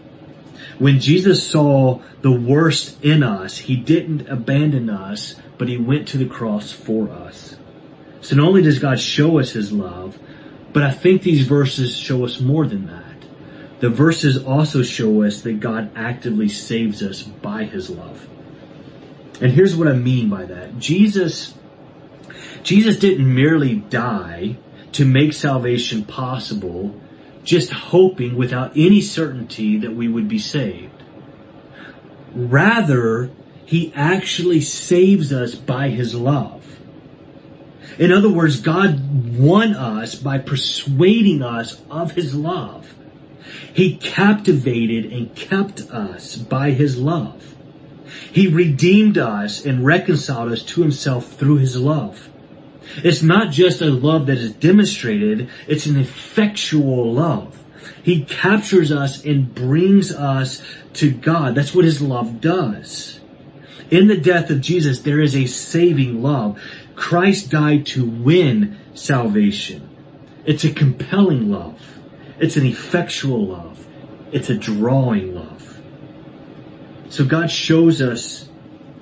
When 0.79 0.99
Jesus 0.99 1.47
saw 1.47 2.01
the 2.21 2.31
worst 2.31 3.01
in 3.03 3.23
us, 3.23 3.57
he 3.57 3.75
didn't 3.75 4.27
abandon 4.27 4.89
us, 4.89 5.35
but 5.57 5.69
he 5.69 5.77
went 5.77 6.07
to 6.09 6.17
the 6.17 6.25
cross 6.25 6.71
for 6.71 7.09
us. 7.09 7.55
So 8.25 8.35
not 8.35 8.47
only 8.47 8.63
does 8.63 8.79
God 8.79 8.99
show 8.99 9.37
us 9.37 9.51
His 9.51 9.71
love, 9.71 10.17
but 10.73 10.81
I 10.81 10.89
think 10.89 11.21
these 11.21 11.45
verses 11.45 11.95
show 11.95 12.25
us 12.25 12.39
more 12.39 12.65
than 12.65 12.87
that. 12.87 13.03
The 13.81 13.89
verses 13.91 14.43
also 14.43 14.81
show 14.81 15.21
us 15.21 15.41
that 15.41 15.59
God 15.59 15.91
actively 15.95 16.49
saves 16.49 17.03
us 17.03 17.21
by 17.21 17.65
His 17.65 17.91
love. 17.91 18.27
And 19.41 19.51
here's 19.51 19.75
what 19.75 19.87
I 19.87 19.93
mean 19.93 20.27
by 20.27 20.45
that. 20.45 20.79
Jesus, 20.79 21.53
Jesus 22.63 22.97
didn't 22.97 23.31
merely 23.31 23.75
die 23.75 24.57
to 24.93 25.05
make 25.05 25.33
salvation 25.33 26.03
possible, 26.03 26.99
just 27.45 27.71
hoping 27.71 28.35
without 28.35 28.71
any 28.75 28.99
certainty 28.99 29.77
that 29.77 29.95
we 29.95 30.07
would 30.07 30.27
be 30.27 30.39
saved. 30.39 31.03
Rather, 32.33 33.29
He 33.65 33.93
actually 33.95 34.61
saves 34.61 35.31
us 35.31 35.55
by 35.55 35.89
His 35.89 36.13
love. 36.13 36.63
In 37.97 38.11
other 38.11 38.29
words, 38.29 38.59
God 38.59 39.37
won 39.37 39.73
us 39.73 40.15
by 40.15 40.39
persuading 40.39 41.41
us 41.41 41.81
of 41.89 42.11
His 42.11 42.35
love. 42.35 42.93
He 43.73 43.95
captivated 43.95 45.11
and 45.13 45.33
kept 45.35 45.81
us 45.91 46.35
by 46.35 46.71
His 46.71 46.97
love. 46.97 47.55
He 48.31 48.47
redeemed 48.47 49.17
us 49.17 49.65
and 49.65 49.85
reconciled 49.85 50.51
us 50.51 50.63
to 50.63 50.81
Himself 50.81 51.33
through 51.33 51.57
His 51.57 51.79
love. 51.79 52.29
It's 52.97 53.21
not 53.21 53.51
just 53.51 53.81
a 53.81 53.89
love 53.89 54.27
that 54.27 54.37
is 54.37 54.53
demonstrated, 54.53 55.49
it's 55.67 55.85
an 55.85 55.97
effectual 55.97 57.13
love. 57.13 57.57
He 58.03 58.23
captures 58.23 58.91
us 58.91 59.23
and 59.25 59.53
brings 59.53 60.11
us 60.11 60.61
to 60.93 61.11
God. 61.11 61.55
That's 61.55 61.73
what 61.73 61.85
His 61.85 62.01
love 62.01 62.41
does. 62.41 63.19
In 63.91 64.07
the 64.07 64.17
death 64.17 64.49
of 64.49 64.61
Jesus, 64.61 64.99
there 64.99 65.19
is 65.19 65.35
a 65.35 65.45
saving 65.45 66.21
love. 66.21 66.61
Christ 66.95 67.49
died 67.49 67.85
to 67.87 68.05
win 68.05 68.77
salvation. 68.93 69.89
It's 70.45 70.63
a 70.63 70.71
compelling 70.71 71.51
love. 71.51 71.81
It's 72.39 72.57
an 72.57 72.65
effectual 72.65 73.47
love. 73.47 73.85
It's 74.31 74.49
a 74.49 74.55
drawing 74.55 75.35
love. 75.35 75.81
So 77.09 77.25
God 77.25 77.51
shows 77.51 78.01
us 78.01 78.49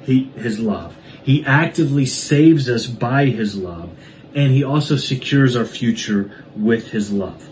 His 0.01 0.59
love. 0.59 0.95
He 1.23 1.45
actively 1.45 2.05
saves 2.05 2.69
us 2.69 2.86
by 2.86 3.25
His 3.25 3.55
love, 3.55 3.91
and 4.36 4.51
He 4.51 4.63
also 4.63 4.97
secures 4.97 5.55
our 5.55 5.65
future 5.65 6.31
with 6.55 6.91
His 6.91 7.12
love. 7.12 7.49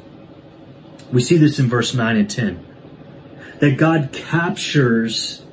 We 1.12 1.22
see 1.22 1.38
this 1.38 1.60
in 1.60 1.68
verse 1.68 1.94
9 1.94 2.18
and 2.18 2.30
10. 2.30 2.66
That 3.60 3.78
God 3.78 4.12
captures, 4.12 5.44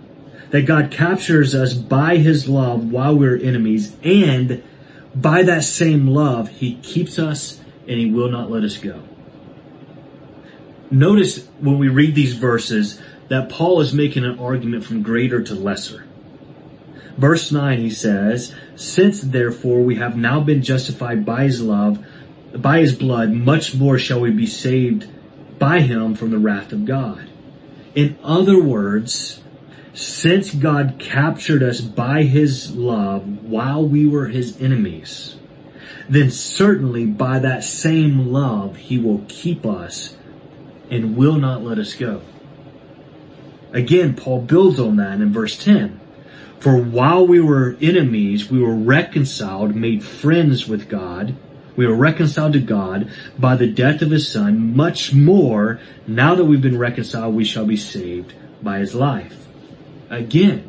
that 0.50 0.62
God 0.62 0.90
captures 0.90 1.54
us 1.54 1.74
by 1.74 2.16
His 2.16 2.48
love 2.48 2.90
while 2.90 3.16
we're 3.16 3.36
enemies, 3.36 3.94
and 4.02 4.62
by 5.14 5.42
that 5.44 5.64
same 5.64 6.08
love, 6.08 6.48
He 6.48 6.74
keeps 6.76 7.18
us 7.18 7.60
and 7.86 7.98
He 7.98 8.10
will 8.10 8.30
not 8.30 8.50
let 8.50 8.64
us 8.64 8.76
go. 8.78 9.02
Notice 10.90 11.46
when 11.60 11.78
we 11.78 11.88
read 11.88 12.14
these 12.14 12.34
verses 12.34 13.00
that 13.28 13.50
Paul 13.50 13.80
is 13.80 13.92
making 13.92 14.24
an 14.24 14.38
argument 14.38 14.84
from 14.84 15.02
greater 15.02 15.42
to 15.42 15.54
lesser. 15.54 16.07
Verse 17.18 17.50
9 17.50 17.80
he 17.80 17.90
says, 17.90 18.54
Since 18.76 19.22
therefore 19.22 19.82
we 19.82 19.96
have 19.96 20.16
now 20.16 20.40
been 20.40 20.62
justified 20.62 21.26
by 21.26 21.44
his 21.44 21.60
love, 21.60 22.04
by 22.54 22.78
his 22.78 22.94
blood, 22.94 23.30
much 23.30 23.74
more 23.74 23.98
shall 23.98 24.20
we 24.20 24.30
be 24.30 24.46
saved 24.46 25.08
by 25.58 25.80
him 25.80 26.14
from 26.14 26.30
the 26.30 26.38
wrath 26.38 26.72
of 26.72 26.84
God. 26.84 27.28
In 27.96 28.16
other 28.22 28.62
words, 28.62 29.42
since 29.92 30.54
God 30.54 30.96
captured 31.00 31.60
us 31.60 31.80
by 31.80 32.22
his 32.22 32.76
love 32.76 33.42
while 33.42 33.84
we 33.84 34.06
were 34.06 34.28
his 34.28 34.60
enemies, 34.62 35.34
then 36.08 36.30
certainly 36.30 37.04
by 37.04 37.40
that 37.40 37.64
same 37.64 38.28
love 38.28 38.76
he 38.76 38.96
will 38.96 39.24
keep 39.28 39.66
us 39.66 40.16
and 40.88 41.16
will 41.16 41.34
not 41.34 41.64
let 41.64 41.78
us 41.78 41.94
go. 41.94 42.22
Again, 43.72 44.14
Paul 44.14 44.42
builds 44.42 44.78
on 44.78 44.96
that 44.96 45.20
in 45.20 45.32
verse 45.32 45.62
10. 45.62 45.97
For 46.60 46.76
while 46.76 47.26
we 47.26 47.40
were 47.40 47.76
enemies, 47.80 48.50
we 48.50 48.60
were 48.60 48.74
reconciled, 48.74 49.76
made 49.76 50.02
friends 50.02 50.66
with 50.66 50.88
God. 50.88 51.36
We 51.76 51.86
were 51.86 51.94
reconciled 51.94 52.54
to 52.54 52.60
God 52.60 53.10
by 53.38 53.54
the 53.54 53.68
death 53.68 54.02
of 54.02 54.10
his 54.10 54.28
son. 54.28 54.74
Much 54.74 55.14
more, 55.14 55.78
now 56.06 56.34
that 56.34 56.44
we've 56.44 56.60
been 56.60 56.78
reconciled, 56.78 57.34
we 57.34 57.44
shall 57.44 57.66
be 57.66 57.76
saved 57.76 58.34
by 58.60 58.80
his 58.80 58.94
life. 58.94 59.46
Again, 60.10 60.68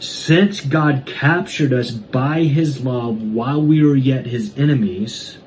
since 0.00 0.60
God 0.60 1.04
captured 1.06 1.72
us 1.72 1.92
by 1.92 2.42
his 2.42 2.84
love 2.84 3.22
while 3.22 3.62
we 3.62 3.84
were 3.84 3.94
yet 3.94 4.26
his 4.26 4.58
enemies 4.58 5.38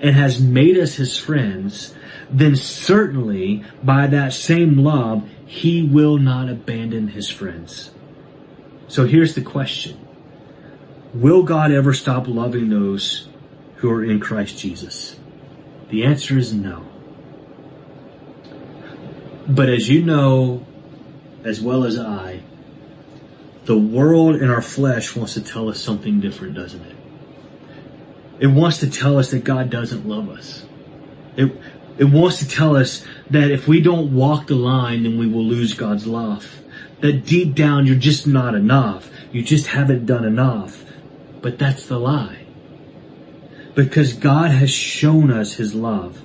and 0.00 0.16
has 0.16 0.40
made 0.40 0.78
us 0.78 0.94
his 0.94 1.18
friends, 1.18 1.94
then 2.30 2.56
certainly 2.56 3.64
by 3.82 4.06
that 4.06 4.32
same 4.32 4.78
love, 4.78 5.28
he 5.44 5.82
will 5.82 6.16
not 6.16 6.48
abandon 6.48 7.08
his 7.08 7.28
friends. 7.28 7.90
So 8.90 9.06
here's 9.06 9.36
the 9.36 9.40
question. 9.40 9.96
Will 11.14 11.44
God 11.44 11.70
ever 11.70 11.94
stop 11.94 12.26
loving 12.26 12.70
those 12.70 13.28
who 13.76 13.88
are 13.88 14.04
in 14.04 14.18
Christ 14.18 14.58
Jesus? 14.58 15.16
The 15.90 16.02
answer 16.02 16.36
is 16.36 16.52
no. 16.52 16.84
But 19.46 19.68
as 19.68 19.88
you 19.88 20.02
know, 20.02 20.66
as 21.44 21.60
well 21.60 21.84
as 21.84 22.00
I, 22.00 22.42
the 23.64 23.78
world 23.78 24.34
and 24.34 24.50
our 24.50 24.60
flesh 24.60 25.14
wants 25.14 25.34
to 25.34 25.40
tell 25.40 25.68
us 25.68 25.80
something 25.80 26.18
different, 26.18 26.54
doesn't 26.54 26.84
it? 26.84 26.96
It 28.40 28.48
wants 28.48 28.78
to 28.78 28.90
tell 28.90 29.20
us 29.20 29.30
that 29.30 29.44
God 29.44 29.70
doesn't 29.70 30.04
love 30.04 30.28
us. 30.30 30.66
It, 31.36 31.52
it 31.96 32.04
wants 32.06 32.40
to 32.40 32.48
tell 32.48 32.74
us 32.74 33.04
that 33.30 33.52
if 33.52 33.68
we 33.68 33.82
don't 33.82 34.12
walk 34.12 34.48
the 34.48 34.56
line, 34.56 35.04
then 35.04 35.16
we 35.16 35.28
will 35.28 35.44
lose 35.44 35.74
God's 35.74 36.08
love. 36.08 36.60
That 37.00 37.24
deep 37.24 37.54
down 37.54 37.86
you're 37.86 37.96
just 37.96 38.26
not 38.26 38.54
enough. 38.54 39.10
You 39.32 39.42
just 39.42 39.68
haven't 39.68 40.06
done 40.06 40.24
enough. 40.24 40.84
But 41.40 41.58
that's 41.58 41.86
the 41.86 41.98
lie. 41.98 42.46
Because 43.74 44.12
God 44.12 44.50
has 44.50 44.70
shown 44.70 45.30
us 45.30 45.54
His 45.54 45.74
love. 45.74 46.22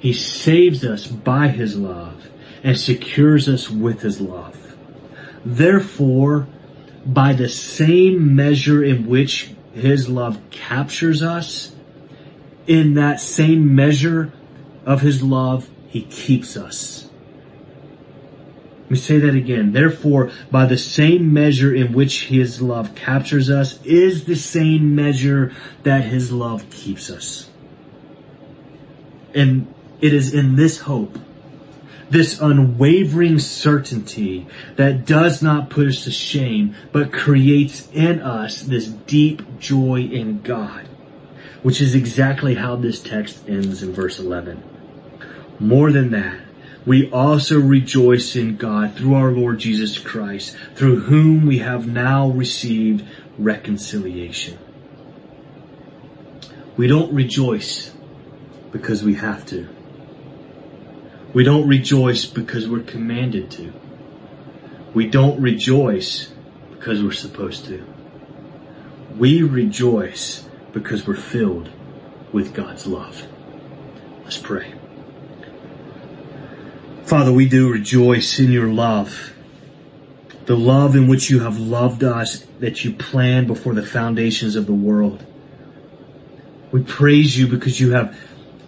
He 0.00 0.12
saves 0.12 0.84
us 0.84 1.06
by 1.06 1.48
His 1.48 1.76
love 1.76 2.28
and 2.64 2.78
secures 2.78 3.48
us 3.48 3.70
with 3.70 4.02
His 4.02 4.20
love. 4.20 4.76
Therefore, 5.44 6.48
by 7.04 7.32
the 7.32 7.48
same 7.48 8.34
measure 8.34 8.82
in 8.82 9.06
which 9.06 9.52
His 9.74 10.08
love 10.08 10.40
captures 10.50 11.22
us, 11.22 11.74
in 12.66 12.94
that 12.94 13.20
same 13.20 13.74
measure 13.74 14.32
of 14.86 15.00
His 15.00 15.22
love, 15.22 15.68
He 15.88 16.02
keeps 16.02 16.56
us. 16.56 17.01
Me 18.92 18.98
say 18.98 19.18
that 19.20 19.34
again. 19.34 19.72
Therefore, 19.72 20.30
by 20.50 20.66
the 20.66 20.76
same 20.76 21.32
measure 21.32 21.74
in 21.74 21.94
which 21.94 22.26
His 22.26 22.60
love 22.60 22.94
captures 22.94 23.48
us 23.48 23.82
is 23.86 24.26
the 24.26 24.36
same 24.36 24.94
measure 24.94 25.50
that 25.82 26.04
His 26.04 26.30
love 26.30 26.68
keeps 26.68 27.08
us. 27.08 27.48
And 29.34 29.72
it 30.02 30.12
is 30.12 30.34
in 30.34 30.56
this 30.56 30.80
hope, 30.80 31.18
this 32.10 32.38
unwavering 32.38 33.38
certainty 33.38 34.46
that 34.76 35.06
does 35.06 35.40
not 35.40 35.70
put 35.70 35.88
us 35.88 36.04
to 36.04 36.10
shame, 36.10 36.74
but 36.92 37.14
creates 37.14 37.88
in 37.94 38.20
us 38.20 38.60
this 38.60 38.88
deep 38.88 39.58
joy 39.58 40.02
in 40.02 40.42
God, 40.42 40.86
which 41.62 41.80
is 41.80 41.94
exactly 41.94 42.56
how 42.56 42.76
this 42.76 43.00
text 43.00 43.48
ends 43.48 43.82
in 43.82 43.94
verse 43.94 44.18
11. 44.18 44.62
More 45.58 45.90
than 45.90 46.10
that, 46.10 46.40
we 46.84 47.10
also 47.10 47.60
rejoice 47.60 48.34
in 48.34 48.56
God 48.56 48.96
through 48.96 49.14
our 49.14 49.30
Lord 49.30 49.58
Jesus 49.58 49.98
Christ, 49.98 50.56
through 50.74 51.00
whom 51.00 51.46
we 51.46 51.58
have 51.58 51.86
now 51.86 52.28
received 52.28 53.06
reconciliation. 53.38 54.58
We 56.76 56.88
don't 56.88 57.12
rejoice 57.12 57.92
because 58.72 59.04
we 59.04 59.14
have 59.14 59.46
to. 59.46 59.68
We 61.32 61.44
don't 61.44 61.68
rejoice 61.68 62.24
because 62.24 62.68
we're 62.68 62.82
commanded 62.82 63.50
to. 63.52 63.72
We 64.92 65.06
don't 65.06 65.40
rejoice 65.40 66.32
because 66.72 67.02
we're 67.02 67.12
supposed 67.12 67.66
to. 67.66 67.84
We 69.16 69.42
rejoice 69.42 70.44
because 70.72 71.06
we're 71.06 71.16
filled 71.16 71.70
with 72.32 72.54
God's 72.54 72.86
love. 72.86 73.26
Let's 74.24 74.38
pray. 74.38 74.74
Father, 77.04 77.32
we 77.32 77.48
do 77.48 77.70
rejoice 77.70 78.38
in 78.38 78.52
your 78.52 78.68
love. 78.68 79.32
The 80.46 80.56
love 80.56 80.96
in 80.96 81.08
which 81.08 81.30
you 81.30 81.40
have 81.40 81.58
loved 81.58 82.04
us, 82.04 82.46
that 82.60 82.84
you 82.84 82.92
planned 82.92 83.48
before 83.48 83.74
the 83.74 83.84
foundations 83.84 84.56
of 84.56 84.66
the 84.66 84.72
world. 84.72 85.24
We 86.70 86.82
praise 86.82 87.38
you 87.38 87.48
because 87.48 87.80
you 87.80 87.92
have, 87.92 88.18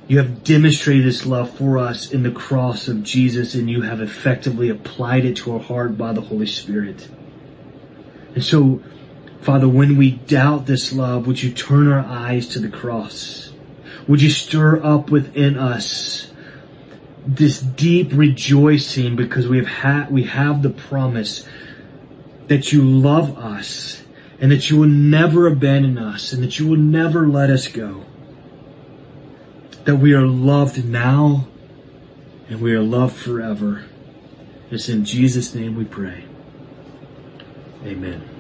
you 0.09 0.19
have 0.19 0.45
demonstrated 0.45 1.07
this 1.07 1.25
love 1.25 1.57
for 1.57 1.79
us 1.79 2.11
in 2.11 2.23
the 2.23 2.31
cross 2.31 2.89
of 2.89 3.03
Jesus 3.03 3.55
and 3.55 3.71
you 3.71 3.83
have 3.83 4.01
effectively 4.01 4.69
applied 4.69 5.25
it 5.25 5.37
to 5.39 5.55
our 5.55 5.61
heart 5.61 5.97
by 5.97 6.13
the 6.13 6.21
Holy 6.21 6.47
Spirit. 6.47 7.09
And 8.35 8.45
so, 8.45 8.83
Father, 9.41 9.69
when 9.69 9.97
we 9.97 10.11
doubt 10.11 10.67
this 10.67 10.93
love, 10.93 11.27
would 11.27 11.43
you 11.43 11.53
turn 11.53 11.91
our 11.91 12.05
eyes 12.05 12.49
to 12.49 12.59
the 12.59 12.69
cross? 12.69 13.53
Would 14.09 14.21
you 14.21 14.31
stir 14.31 14.83
up 14.85 15.11
within 15.11 15.57
us 15.57 16.31
this 17.27 17.61
deep 17.61 18.11
rejoicing 18.13 19.17
because 19.17 19.49
we 19.49 19.57
have 19.57 19.67
had, 19.67 20.11
we 20.11 20.25
have 20.25 20.63
the 20.63 20.71
promise 20.71 21.47
that 22.49 22.73
you 22.73 22.83
love 22.83 23.39
us 23.39 24.03
and 24.41 24.51
that 24.53 24.69
you 24.69 24.79
will 24.79 24.89
never 24.89 25.47
abandon 25.47 25.97
us 25.97 26.33
and 26.33 26.43
that 26.43 26.59
you 26.59 26.67
will 26.67 26.79
never 26.79 27.27
let 27.27 27.51
us 27.51 27.69
go. 27.69 28.05
That 29.85 29.97
we 29.97 30.13
are 30.13 30.27
loved 30.27 30.85
now 30.85 31.47
and 32.49 32.61
we 32.61 32.75
are 32.75 32.83
loved 32.83 33.17
forever. 33.17 33.85
It's 34.71 34.89
in 34.89 35.05
Jesus' 35.05 35.55
name 35.55 35.77
we 35.77 35.85
pray. 35.85 36.25
Amen. 37.85 38.34